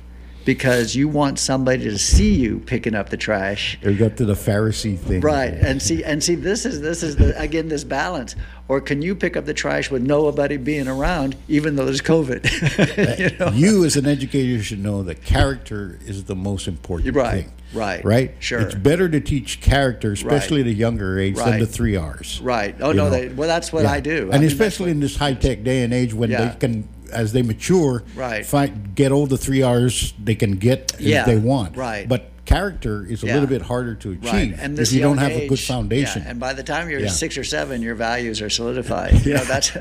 [0.45, 3.77] because you want somebody to see you picking up the trash?
[3.81, 5.21] They got to the Pharisee thing.
[5.21, 8.35] Right, and see, and see, this is this is the, again this balance.
[8.69, 13.19] Or can you pick up the trash with nobody being around, even though there's COVID?
[13.31, 13.51] you know?
[13.51, 17.53] You, as an educator, should know that character is the most important Right, thing.
[17.73, 18.35] right, Right?
[18.39, 18.61] sure.
[18.61, 22.39] It's better to teach character, especially at a younger age, than the three R's.
[22.41, 22.73] Right.
[22.79, 23.91] Oh no, they, well that's what Yeah.
[23.91, 24.29] I do.
[24.31, 26.47] I And mean, especially in this high tech day and age when Yeah.
[26.51, 28.45] they can, as they mature, Right.
[28.45, 31.77] find, get all the three R's they can get Yeah, if they want.
[31.77, 32.07] right.
[32.07, 33.33] But character is a Yeah.
[33.35, 36.23] little bit harder to achieve Right, and if you don't have a good foundation.
[36.23, 37.07] Yeah, and by the time you're Yeah.
[37.09, 39.13] six or seven, your values are solidified.
[39.25, 39.71] You know, that's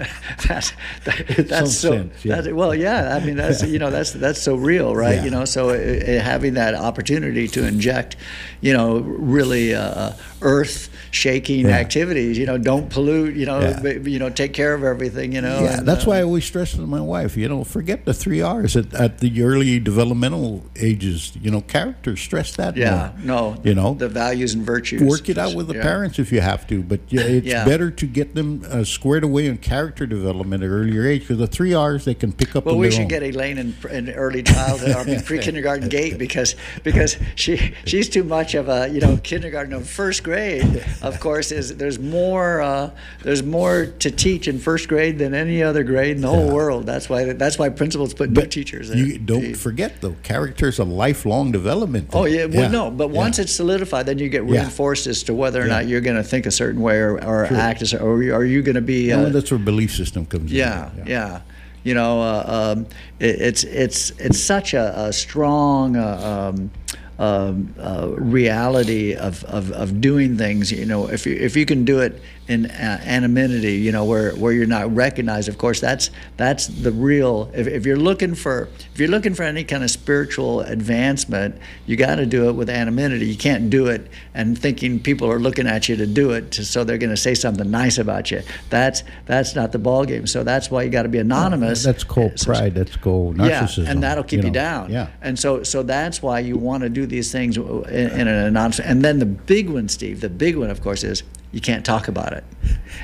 [0.46, 0.72] that's
[1.04, 1.90] that, that's so.
[1.92, 2.36] sense, yeah.
[2.40, 5.16] That's, well, yeah, I mean, that's you know, that's that's so real, right?
[5.16, 5.24] Yeah.
[5.24, 8.16] You know, so uh, uh, having that opportunity to inject,
[8.60, 11.76] you know, really uh, earth shaking Yeah.
[11.78, 12.38] activities.
[12.38, 13.34] You know, don't pollute.
[13.36, 13.80] You know, Yeah.
[13.80, 15.32] b- you know, take care of everything.
[15.32, 17.64] You know, Yeah, and, that's uh, why I always stress to my wife, you know,
[17.64, 21.32] forget the three R's at, at the early developmental ages.
[21.42, 23.54] You know, character, stress that Yeah, more.
[23.54, 25.02] no, You know, the values and virtues.
[25.02, 25.82] work it out with the Yeah.
[25.82, 26.82] parents if you have to.
[26.82, 27.64] But it's Yeah.
[27.64, 31.38] better to get them uh, squared away in character development at an earlier age because
[31.38, 33.08] the three R's they can pick up Well, on we their should own.
[33.08, 38.24] get Elaine in, in early childhood or pre kindergarten gate because because she she's too
[38.24, 40.82] much of a you know kindergarten of first grade.
[41.02, 42.90] Of course, is there's more uh,
[43.22, 46.86] there's more to teach in first grade than any other grade in the whole world.
[46.86, 48.98] That's why that's why principals put new teachers there.
[48.98, 52.08] you don't forget though, character is a lifelong development.
[52.12, 53.16] Oh, yeah, yeah, well, Yeah, no, but yeah.
[53.24, 54.60] once it's solidified, then you get Yeah.
[54.60, 55.74] reinforced as to whether or Yeah.
[55.74, 57.56] not you're going to think a certain way or, or True.
[57.56, 59.12] act as, or are you going to be?
[59.12, 60.98] Uh, that's where belief system comes yeah, in.
[60.98, 61.40] yeah, Yeah.
[61.84, 62.86] You know, uh, um,
[63.18, 66.70] it, it's it's it's such a, a strong uh, um,
[67.18, 70.70] um, uh, reality of, of, of doing things.
[70.70, 74.32] You know, if you if you can do it in uh, anonymity, you know, where
[74.32, 75.48] where you're not recognized.
[75.48, 77.50] Of course, that's that's the real.
[77.54, 81.96] If, if you're looking for if you're looking for any kind of spiritual advancement, you
[81.96, 83.26] got to do it with anonymity.
[83.26, 86.64] You can't do it and thinking people are looking at you to do it, to,
[86.64, 88.42] so they're going to say something nice about you.
[88.70, 90.26] That's that's not the ball game.
[90.26, 91.84] So that's why you got to be anonymous.
[91.84, 92.74] That's called pride.
[92.74, 93.84] That's called narcissism.
[93.84, 94.52] Yeah, and that'll keep you, know.
[94.52, 94.90] down.
[94.90, 95.08] Yeah.
[95.20, 98.80] And so, so that's why you want to do these things in, in an anonymous.
[98.80, 101.22] And then the big one, Steve, the big one, of course, is
[101.52, 102.44] you can't talk about it.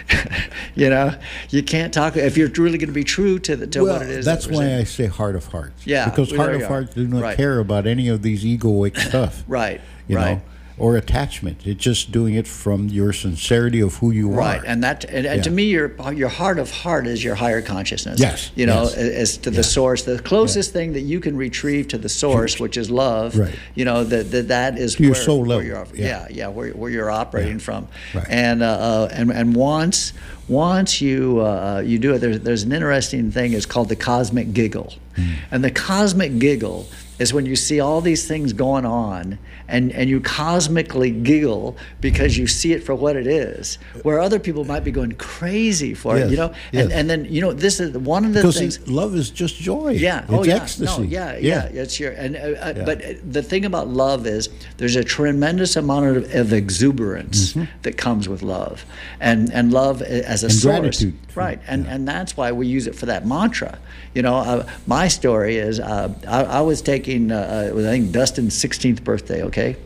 [0.74, 1.14] you know,
[1.50, 4.02] you can't talk if you're really going to be true to the to well, what
[4.02, 4.24] it is.
[4.24, 4.80] that's that why saying.
[4.80, 5.86] I say heart of hearts.
[5.86, 7.36] Yeah, Because heart of hearts do not Right.
[7.36, 9.44] care about any of these egoic stuff.
[9.48, 9.80] Right.
[10.08, 10.36] You right.
[10.36, 10.42] know,
[10.78, 11.66] or attachment.
[11.66, 14.60] It's just doing it from your sincerity of who you Right, are.
[14.60, 17.62] Right, and that, and, and to me, your your heart of heart is your higher
[17.62, 18.20] consciousness.
[18.20, 18.96] Yes, you know, yes.
[18.96, 22.76] as to the source, the closest thing that you can retrieve to the source, which
[22.76, 23.36] is love.
[23.36, 23.54] Right.
[23.74, 26.06] You know that that, that is your where, soul where level, you're, yeah.
[26.06, 28.26] yeah, yeah, where, where you're operating from, Right.
[28.28, 30.12] and uh, uh, and and once
[30.48, 33.52] once you uh, you do it, there's there's an interesting thing.
[33.52, 35.32] It's called the cosmic giggle, Hmm.
[35.50, 36.86] and the cosmic giggle
[37.18, 42.38] is when you see all these things going on and, and you cosmically giggle because
[42.38, 46.16] you see it for what it is where other people might be going crazy for
[46.16, 46.84] it you know yes.
[46.84, 49.90] and, and then you know this is one of the things love is just joy.
[49.90, 50.22] yeah.
[50.22, 50.56] It's oh, yeah.
[50.56, 51.02] ecstasy.
[51.02, 52.84] No, yeah, yeah, It's your and uh, uh, Yeah.
[52.84, 53.02] but
[53.32, 54.48] the thing about love is
[54.78, 58.84] there's a tremendous amount of, of exuberance that comes with love,
[59.20, 60.48] and and love as a Mm-hmm.
[60.48, 61.60] And source, gratitude, right?
[61.66, 63.78] And and that's why we use it for that mantra.
[64.14, 67.86] You know, uh, my story is uh, I, I was taking uh, uh, it was,
[67.86, 69.76] I think Dustin's 16th birthday, okay,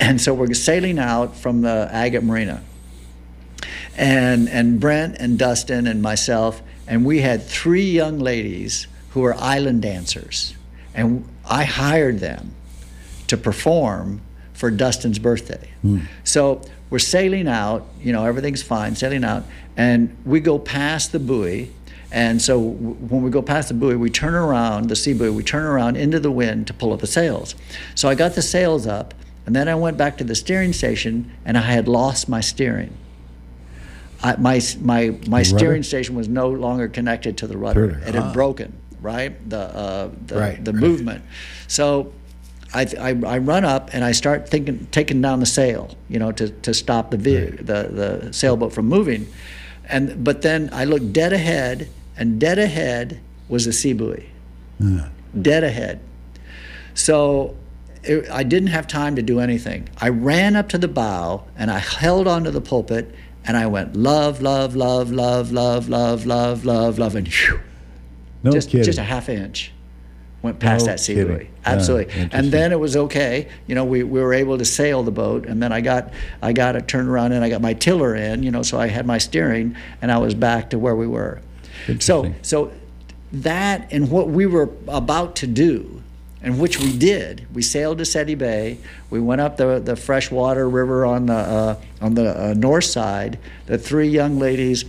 [0.00, 2.62] and so we're sailing out from the Agat Marina
[3.96, 9.34] and and Brent and Dustin and myself, and we had three young ladies who were
[9.34, 10.54] island dancers,
[10.94, 12.54] and I hired them
[13.28, 14.20] to perform
[14.52, 15.70] for Dustin's birthday.
[16.24, 19.44] So we're sailing out, you know, everything's fine, sailing out,
[19.76, 21.70] and we go past the buoy.
[22.12, 25.42] And so when we go past the buoy, we turn around, the sea buoy, we
[25.42, 27.54] turn around into the wind to pull up the sails.
[27.94, 29.12] So I got the sails up,
[29.44, 32.96] and then I went back to the steering station, and I had lost my steering.
[34.22, 37.88] I, my my my steering station was no longer connected to the rudder.
[37.88, 38.32] Rudder, It had ah.
[38.32, 39.48] broken, right?
[39.50, 40.80] The uh, the, Right, the right.
[40.80, 41.24] movement.
[41.68, 42.12] So
[42.72, 46.32] I, I, I run up and I start thinking taking down the sail, you know,
[46.32, 49.26] to, to stop the, ve- the the sailboat from moving.
[49.88, 54.28] And but then I looked dead ahead, and dead ahead was the sea buoy.
[55.40, 56.00] Dead ahead.
[56.94, 57.56] So
[58.02, 59.88] it, I didn't have time to do anything.
[59.98, 63.14] I ran up to the bow and I held onto the pulpit
[63.44, 67.60] and I went love, love, love, love, love, love, love, love, love, and whew,
[68.42, 68.84] No just kidding.
[68.84, 69.72] just a half inch
[70.46, 71.50] went past No that sea buoy.
[71.64, 72.28] Absolutely.
[72.32, 73.48] and then it was okay.
[73.66, 76.52] You know, we, we were able to sail the boat, and then I got I
[76.52, 78.42] got it turned around and I got my tiller in.
[78.42, 81.40] You know, so I had my steering, and I was back to where we were.
[82.00, 82.72] So so
[83.32, 86.02] that and what we were about to do,
[86.42, 87.46] and which we did.
[87.52, 88.78] We sailed to Cetti Bay.
[89.10, 93.38] We went up the the freshwater river on the uh, on the uh, north side.
[93.66, 94.84] The three young ladies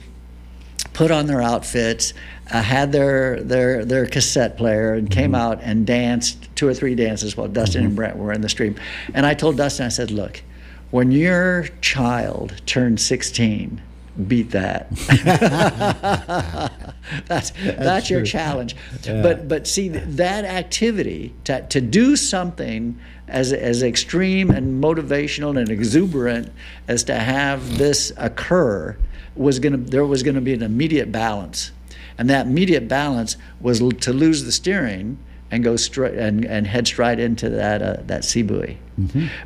[0.97, 2.15] put on their outfits,
[2.51, 6.95] uh, had their their their cassette player, and came out and danced two or three
[6.95, 8.75] dances while Dustin and Brent were in the stream.
[9.13, 10.41] And I told Dustin, I said, "Look,
[10.89, 13.83] when your child turns 16."
[14.27, 14.89] Beat that.
[17.27, 18.25] that's that's, your true.
[18.25, 18.75] challenge.
[19.03, 19.21] Yeah.
[19.21, 22.97] But but see that activity to, to do something
[23.27, 26.51] as as extreme and motivational and exuberant
[26.87, 28.97] as to have this occur
[29.37, 31.71] was going to there was going to be an immediate balance,
[32.17, 35.17] and that immediate balance was l- to lose the steering
[35.49, 38.77] and go straight and, and head straight into that uh, that sea buoy.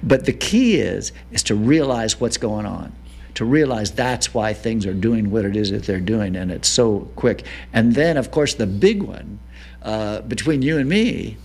[0.01, 2.93] But the key is is to realize what's going on.
[3.35, 6.67] To realize that's why things are doing what it is that they're doing, and it's
[6.67, 7.45] so quick.
[7.71, 9.39] And then, of course, the big one
[9.83, 11.37] uh, between you and me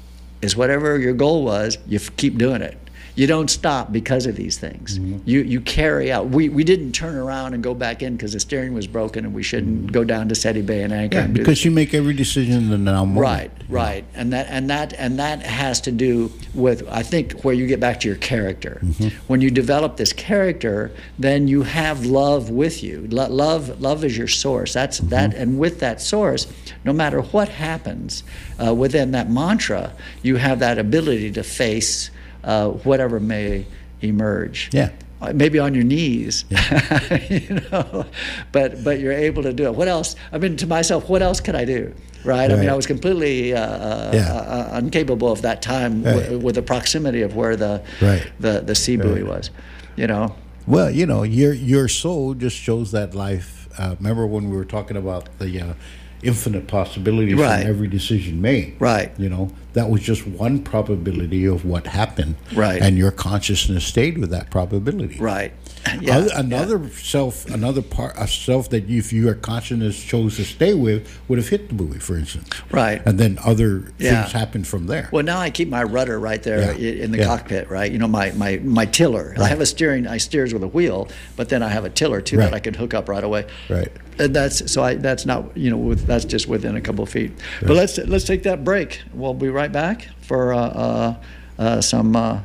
[0.43, 2.77] is whatever your goal was, you f- keep doing it.
[3.17, 4.99] You don't stop because of these things.
[4.99, 5.19] Mm-hmm.
[5.25, 6.29] You you carry out.
[6.29, 9.35] We we didn't turn around and go back in because the steering was broken, and
[9.35, 9.93] we shouldn't mm-hmm.
[9.93, 11.19] go down to Cetti Bay and anchor.
[11.19, 13.21] Yeah, because you make every decision in the now moment.
[13.21, 17.55] Right, right, and that and that and that has to do with I think where
[17.55, 18.81] you get back to your character.
[18.85, 19.09] Mm-hmm.
[19.29, 23.09] When you develop this character, then you have love with you.
[23.11, 24.75] Lo- love, love is your source.
[24.75, 26.47] That's that, and with that source,
[26.85, 28.25] no matter what happens
[28.65, 32.11] uh, within that mantra, you have that ability to face.
[32.47, 33.66] Uh, whatever may
[34.01, 34.70] emerge.
[34.73, 34.90] Yeah.
[35.20, 36.44] Uh, Maybe on your knees,
[37.31, 38.05] you know,
[38.52, 39.74] but but you're able to do it.
[39.74, 40.14] What else?
[40.32, 41.94] I mean, to myself, what else could I do?
[42.24, 42.51] Right.
[42.51, 44.32] I mean, I was completely uh, uh, Yeah.
[44.74, 46.23] uh, incapable of that time Right.
[46.23, 48.27] w- with the proximity of where the Right.
[48.40, 49.51] the the sea buoy was.
[49.97, 50.35] You know.
[50.66, 53.68] Well, you know, your your soul just shows that life.
[53.78, 55.74] Uh, remember when we were talking about the uh,
[56.23, 57.63] infinite possibilities Right.
[57.63, 58.75] in every decision made?
[58.79, 59.13] Right.
[59.19, 62.37] You know, that was just one probability of what happened.
[62.55, 62.81] Right.
[62.81, 65.19] And your consciousness stayed with that probability.
[65.19, 65.53] Right.
[66.01, 66.19] Yeah.
[66.19, 70.75] Other- another self, another part of self that you, if your consciousness chose to stay
[70.75, 72.49] with, would have hit the buoy, for instance.
[72.71, 73.01] Right.
[73.07, 74.23] And then other Yeah.
[74.23, 75.09] things happen from there.
[75.13, 77.05] Well, now I keep my rudder right there Yeah.
[77.05, 77.25] in the Yeah.
[77.27, 77.91] cockpit, right?
[77.91, 79.35] You know, my, my, my tiller.
[79.39, 82.21] I have a steering, I steers with a wheel, but then I have a tiller
[82.21, 83.47] too that I can hook up right away.
[83.69, 83.91] Right.
[84.19, 87.11] And that's so I that's not you know with, that's just within a couple of
[87.11, 87.33] feet.
[87.61, 89.03] But let's let's take that break.
[89.13, 91.15] We'll be right back for uh, uh,
[91.59, 92.41] uh, some uh,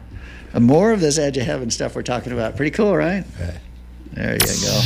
[0.59, 2.55] more of this edge of heaven stuff we're talking about.
[2.55, 3.23] Pretty cool, right?
[4.13, 4.81] There you go.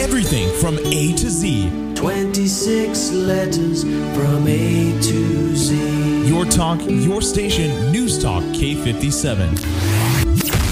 [0.00, 1.70] Everything from A to Z.
[1.94, 6.28] 26 letters from A to Z.
[6.28, 10.67] Your talk, your station, News Talk K57.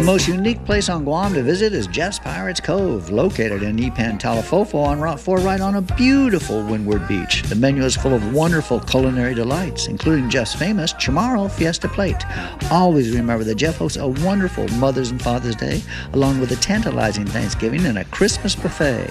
[0.00, 4.18] The most unique place on Guam to visit is Jeff's Pirates Cove, located in Ipan
[4.18, 7.42] Talafofo on Route 4, right on a beautiful windward beach.
[7.42, 12.24] The menu is full of wonderful culinary delights, including Jeff's famous Chamorro Fiesta Plate.
[12.70, 15.82] Always remember that Jeff hosts a wonderful Mother's and Father's Day,
[16.14, 19.10] along with a tantalizing Thanksgiving and a Christmas buffet.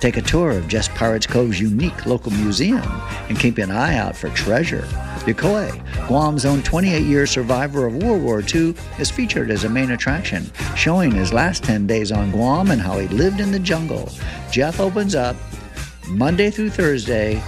[0.00, 2.80] Take a tour of Jeff's Pirates Cove's unique local museum
[3.28, 4.88] and keep an eye out for treasure.
[5.26, 5.70] Yokoi,
[6.08, 10.39] Guam's own 28 year survivor of World War II, is featured as a main attraction,
[10.76, 14.08] showing his last 10 days on Guam and how he lived in the jungle.
[14.50, 15.36] Jeff opens up
[16.08, 17.42] Monday through Thursday,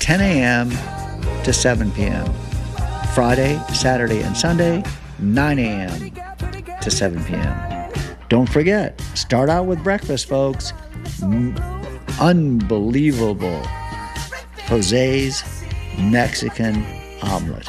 [0.00, 0.70] 10 a.m.
[1.44, 2.32] to 7 p.m.
[3.14, 4.82] Friday, Saturday, and Sunday,
[5.18, 6.12] 9 a.m.
[6.80, 7.90] to 7 p.m.
[8.28, 10.72] Don't forget, start out with breakfast, folks.
[12.20, 13.62] Unbelievable
[14.66, 15.44] Jose's
[15.98, 16.84] Mexican
[17.22, 17.68] omelet.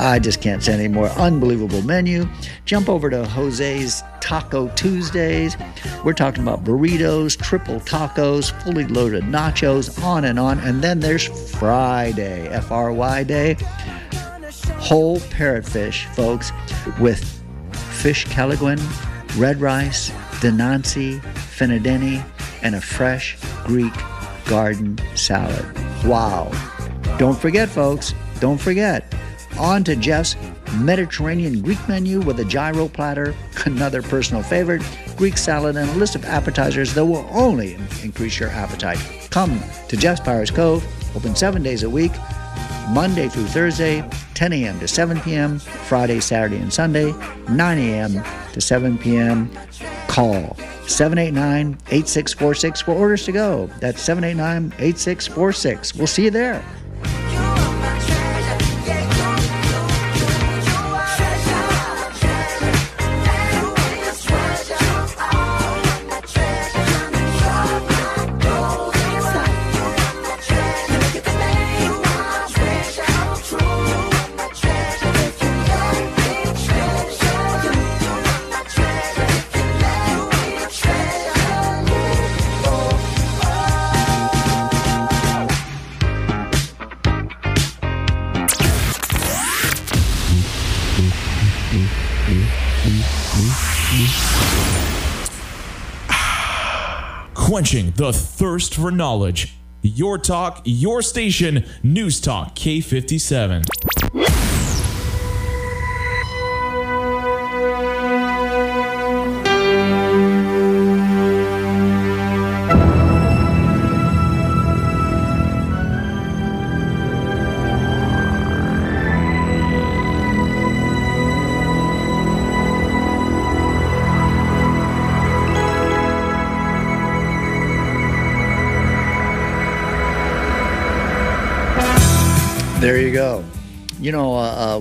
[0.00, 1.08] I just can't say any more.
[1.08, 2.28] Unbelievable menu.
[2.64, 5.56] Jump over to Jose's Taco Tuesdays.
[6.04, 10.60] We're talking about burritos, triple tacos, fully loaded nachos, on and on.
[10.60, 11.26] And then there's
[11.56, 13.56] Friday, F R Y Day.
[14.78, 16.52] Whole parrotfish, folks,
[17.00, 17.24] with
[17.90, 18.78] fish kelaguen,
[19.36, 20.10] red rice,
[20.40, 21.20] denancy,
[21.56, 22.24] finadene,
[22.62, 23.92] and a fresh Greek
[24.46, 25.66] garden salad.
[26.04, 26.52] Wow.
[27.18, 29.12] Don't forget, folks, don't forget.
[29.58, 30.36] On to Jeff's
[30.78, 34.82] Mediterranean Greek menu with a gyro platter, another personal favorite,
[35.16, 38.98] Greek salad, and a list of appetizers that will only increase your appetite.
[39.30, 40.86] Come to Jeff's Pirates Cove,
[41.16, 42.12] open seven days a week,
[42.90, 44.78] Monday through Thursday, 10 a.m.
[44.80, 47.12] to 7 p.m., Friday, Saturday, and Sunday,
[47.50, 48.22] 9 a.m.
[48.52, 49.50] to 7 p.m.
[50.06, 50.56] Call
[50.86, 53.66] 789 8646 for orders to go.
[53.80, 55.94] That's 789 8646.
[55.96, 56.64] We'll see you there.
[98.58, 99.54] Thirst for knowledge.
[99.82, 103.87] Your talk, your station, News Talk K57.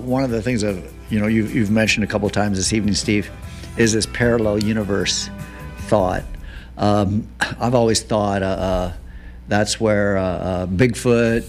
[0.07, 2.95] One of the things that you know you've, you've mentioned a couple times this evening,
[2.95, 3.29] Steve,
[3.77, 5.29] is this parallel universe
[5.81, 6.23] thought.
[6.77, 8.93] Um, I've always thought uh, uh,
[9.47, 11.43] that's where uh, uh, Bigfoot,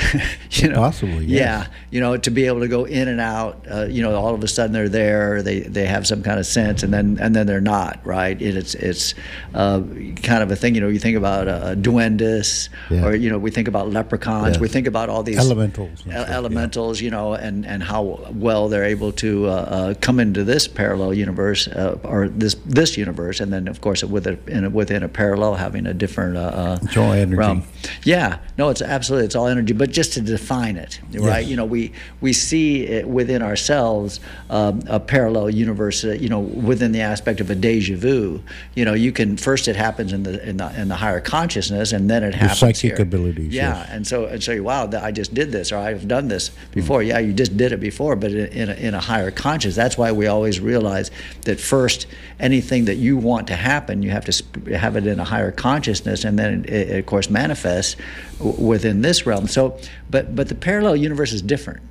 [0.50, 1.40] you know, Possibly, yes.
[1.40, 4.34] yeah, you know, to be able to go in and out, uh, you know, all
[4.34, 7.34] of a sudden they're there, they they have some kind of sense, and then and
[7.34, 8.40] then they're not, right?
[8.40, 9.14] It, it's it's
[9.54, 9.80] uh,
[10.22, 10.88] kind of a thing, you know.
[10.88, 13.04] You think about uh, duendes, Yeah.
[13.06, 14.60] or you know, we think about leprechauns, Yes.
[14.60, 16.36] we think about all these Elementals and ele- stuff, yeah.
[16.36, 18.02] elementals, you know, and and how
[18.34, 22.96] well they're able to uh, uh, come into this parallel universe uh, or this this
[22.96, 26.36] universe, and then of course with a, in a, within a parallel having a different
[26.36, 27.36] uh, It's all energy.
[27.36, 27.62] realm.
[28.04, 31.40] Yeah, no, it's absolutely it's all energy, but just to define it, right?
[31.40, 31.48] Yes.
[31.48, 34.20] You know, we we see it within ourselves
[34.50, 36.04] um, a parallel universe.
[36.04, 38.42] Uh, you know, within the aspect of a deja vu.
[38.74, 41.92] You know, you can first it happens in the in the, in the higher consciousness,
[41.92, 43.02] and then it happens psychic here.
[43.02, 43.88] abilities, Yeah, yes.
[43.90, 47.02] and so and so you wow, I just did this, or I've done this before.
[47.02, 49.74] Yeah, you just did it before, but in, in, a, in a higher conscious.
[49.74, 51.10] That's why we always realize
[51.42, 52.06] that first,
[52.40, 55.50] anything that you want to happen, you have to sp- have it in a higher
[55.50, 57.96] consciousness, and then it, it of course manifests
[58.38, 59.46] w- within this realm.
[59.46, 59.63] So,
[60.10, 61.82] but but the parallel universe is different.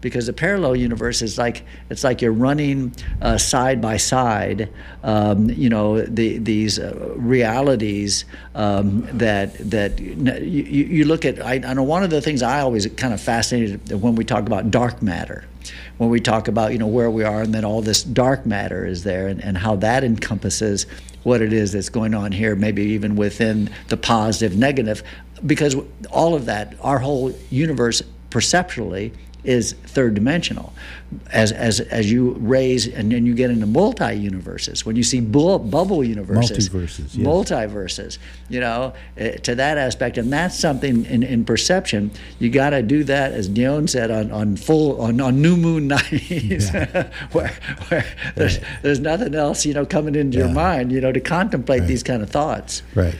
[0.00, 4.68] Because the parallel universe is like it's like you're running uh, side by side
[5.04, 8.24] um, you know the, these uh, realities
[8.56, 12.62] um, that that you, you look at I, I know one of the things I
[12.62, 15.44] always kind of fascinated when we talk about dark matter
[15.98, 18.84] when we talk about you know where we are and then all this dark matter
[18.84, 20.86] is there and, and how that encompasses
[21.22, 25.02] what it is that's going on here maybe even within the positive negative
[25.46, 25.76] because
[26.10, 29.12] all of that our whole universe perceptually
[29.44, 30.72] is third dimensional.
[31.32, 35.20] As as as you raise and then you get into multi universes, when you see
[35.20, 37.26] bu- bubble universes, Multiverses, yes.
[37.26, 42.12] multiverses, you know, eh, to that aspect, and that's something in, in perception.
[42.38, 45.88] You got to do that, as Dion said, on, on full on, on new moon
[45.96, 46.70] nights,
[47.32, 47.52] where,
[47.88, 48.06] where
[48.36, 52.02] there's, there's nothing else, you know, coming into your mind, you know, to contemplate these
[52.04, 52.82] kind of thoughts.
[52.94, 53.16] Right.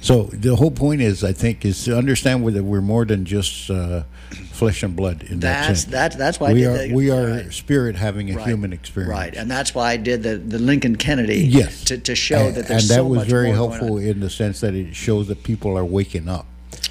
[0.00, 3.70] So the whole point is, I think, is to understand whether we're more than just
[3.70, 4.04] uh,
[4.52, 5.22] flesh and blood.
[5.24, 7.52] In that sense, that's that's why I we did are the- we are right.
[7.52, 8.46] spirit having a Right.
[8.46, 9.10] human experience.
[9.10, 11.40] Right, and that's why I did the, the Lincoln Kennedy.
[11.40, 11.84] Yes.
[11.84, 14.60] To, to show and, that there's and that so was very helpful in the sense
[14.60, 16.46] that it shows that people are waking up.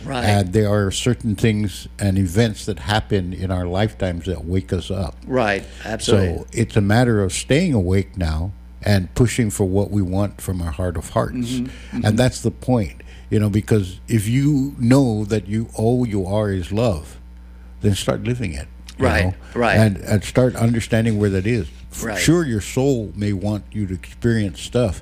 [0.05, 0.23] Right.
[0.25, 4.91] And there are certain things and events that happen in our lifetimes that wake us
[4.91, 5.15] up.
[5.25, 6.37] Right, absolutely.
[6.37, 10.61] So it's a matter of staying awake now and pushing for what we want from
[10.61, 11.35] our heart of hearts.
[11.59, 16.25] Mm-hmm, And that's the point, you know, because if you know that you all you
[16.25, 17.17] are is love,
[17.81, 18.67] then start living it.
[18.97, 19.77] Right, know, right.
[19.77, 21.67] And and start understanding where that is.
[22.03, 22.19] Right.
[22.19, 25.01] Sure, your soul may want you to experience stuff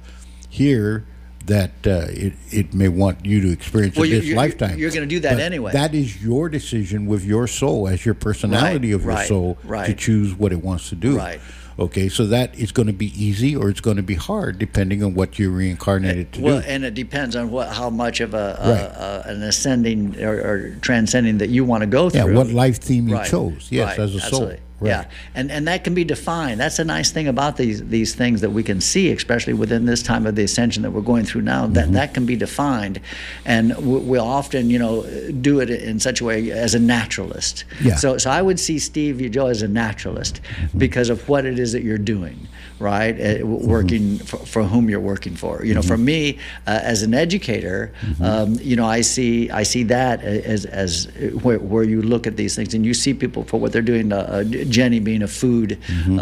[0.49, 1.05] here
[1.45, 4.77] that uh, it, it may want you to experience Well, in this you- lifetime.
[4.77, 5.71] you're gonna do that But anyway.
[5.71, 9.93] That is your decision with your soul as your personality of your right, soul to
[9.93, 11.17] choose what it wants to do.
[11.17, 11.39] Right.
[11.79, 15.03] Okay, so that is going to be easy or it's going to be hard depending
[15.03, 16.67] on what you're reincarnated to Well, do.
[16.67, 19.27] and it depends on what how much of a, Right.
[19.27, 22.31] a, an ascending or, or transcending that you want to go through.
[22.31, 24.53] Yeah, what life theme you Right, chose, yes, right, as a soul.
[24.79, 24.89] Right.
[24.89, 26.59] Yeah, and and that can be defined.
[26.59, 30.03] That's a nice thing about these these things that we can see, especially within this
[30.03, 31.63] time of the ascension that we're going through now.
[31.63, 31.73] Mm-hmm.
[31.73, 32.99] That that can be defined,
[33.43, 35.01] and we- we'll often, you know,
[35.41, 37.63] do it in such a way as a naturalist.
[37.81, 37.95] Yeah.
[37.95, 40.41] So so I would see Steve Joe as a naturalist
[40.77, 42.47] because of what it is that you're doing,
[42.79, 43.19] right?
[43.19, 45.63] Uh, w- working for, for whom you're working for.
[45.65, 46.37] You know, for me
[46.67, 47.91] uh, as an educator,
[48.21, 51.07] um, you know, I see I see that as as
[51.43, 54.11] where, where you look at these things and you see people for what they're doing.
[54.11, 55.77] Uh, uh, Jenny being a food
[56.09, 56.21] uh,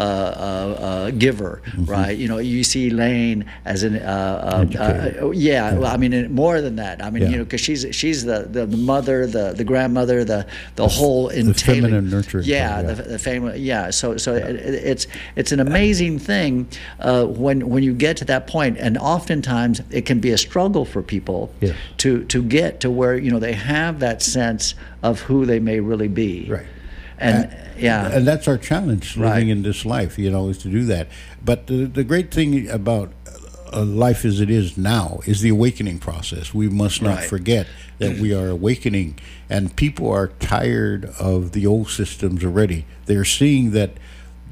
[0.88, 1.62] uh, giver,
[1.94, 2.16] right?
[2.16, 5.74] You know, you see Lane as an uh, uh, uh, yeah.
[5.74, 7.02] Well, I mean, more than that.
[7.04, 7.28] I mean, Yeah.
[7.30, 10.46] you know, because she's she's the, the the mother, the the grandmother, the
[10.76, 11.82] the whole entailing.
[11.82, 12.92] feminine nurturing Yeah, part, yeah.
[12.94, 13.58] the, the family.
[13.60, 13.90] Yeah.
[13.90, 14.56] So so It,
[14.92, 15.06] it's
[15.40, 16.45] it's an amazing thing
[17.00, 20.84] uh, when when you get to that point, and oftentimes it can be a struggle
[20.84, 21.74] for people Yes.
[21.98, 25.80] to to get to where you know they have that sense of who they may
[25.80, 26.46] really be.
[26.50, 26.66] Right.
[27.18, 27.48] And
[27.78, 28.16] yeah.
[28.16, 29.48] And that's our challenge living Right.
[29.56, 31.06] in this life, you know, is to do that.
[31.44, 33.08] But the, the great thing about
[33.72, 36.54] uh, life as it is now is the awakening process.
[36.54, 37.28] We must not Right.
[37.28, 37.66] forget
[37.98, 39.18] that we are awakening,
[39.48, 42.84] and people are tired of the old systems already.
[43.06, 43.90] They're seeing that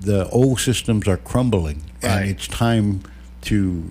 [0.05, 2.11] the old systems are crumbling, Right.
[2.23, 3.01] and it's time
[3.43, 3.83] to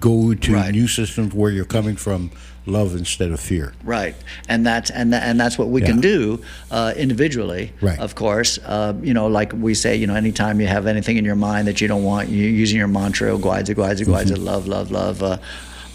[0.00, 0.72] go to Right.
[0.72, 2.30] new systems where you're coming from
[2.66, 3.72] love instead of fear.
[3.84, 4.14] Right,
[4.48, 7.72] and that's and tha- and that's what we can do uh, individually.
[7.80, 7.98] Right.
[7.98, 11.24] Of course, uh, you know, like we say, you know, anytime you have anything in
[11.24, 14.44] your mind that you don't want, you using your mantra, guides, guides, guides, Mm-hmm.
[14.44, 15.22] love, love, love.
[15.22, 15.38] Uh,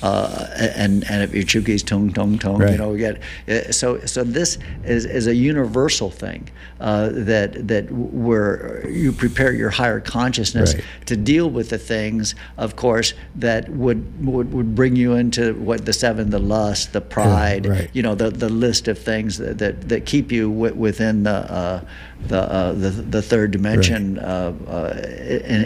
[0.03, 2.77] uh, and and if your chukis tung tung tung, you Right.
[2.77, 4.23] know, we get uh, so so.
[4.23, 6.49] This is, is a universal thing
[6.79, 10.83] uh, that that where you prepare your higher consciousness Right.
[11.05, 15.85] to deal with the things, of course, that would would, would bring you into what
[15.85, 17.89] the seven, the lust, the pride, right.
[17.93, 21.31] you know, the, the list of things that, that, that keep you w- within the
[21.51, 21.81] uh,
[22.27, 24.93] the, uh, the the third dimension uh, uh,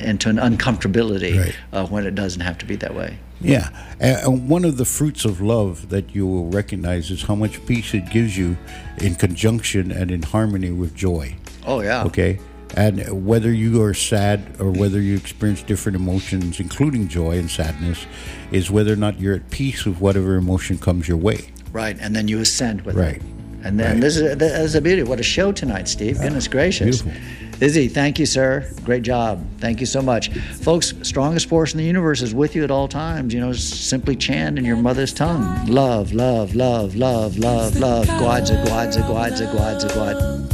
[0.02, 1.56] into an uncomfortability Right.
[1.74, 3.18] uh, when it doesn't have to be that way.
[3.42, 7.64] Yeah, and one of the fruits of love that you will recognize is how much
[7.66, 8.58] peace it gives you
[9.02, 11.36] in conjunction and in harmony with joy.
[11.66, 12.04] Oh yeah.
[12.06, 12.40] Okay,
[12.76, 18.06] and whether you are sad or whether you experience different emotions, including joy and sadness,
[18.52, 21.50] is whether or not you're at peace with whatever emotion comes your way.
[21.74, 23.18] Right, and then you ascend with Right.
[23.18, 23.22] it.
[23.64, 24.02] And then Right.
[24.02, 25.04] this is this is a beauty.
[25.04, 26.18] What a show tonight, Steve.
[26.20, 27.02] Ah, Goodness gracious.
[27.02, 27.12] beautiful.
[27.62, 28.70] Izzy, thank you, sir.
[28.84, 29.42] Great job.
[29.60, 30.30] Thank you so much.
[30.30, 33.34] Folks, strongest force in the universe is with you at all times.
[33.34, 35.66] You know, simply chant in your mother's tongue.
[35.66, 38.08] Love, love, love, love, love, love.
[38.08, 40.50] Guadza, guadza, guadza, guadza, guadza.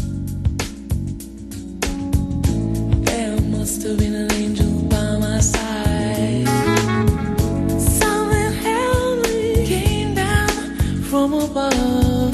[3.06, 6.48] There must have been an angel by my side.
[7.82, 12.32] Something heavenly came down from above.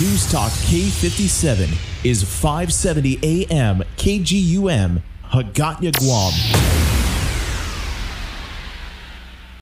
[0.00, 6.91] News Talk K57 is 570 AM KGUM, Hagåtña, Guam.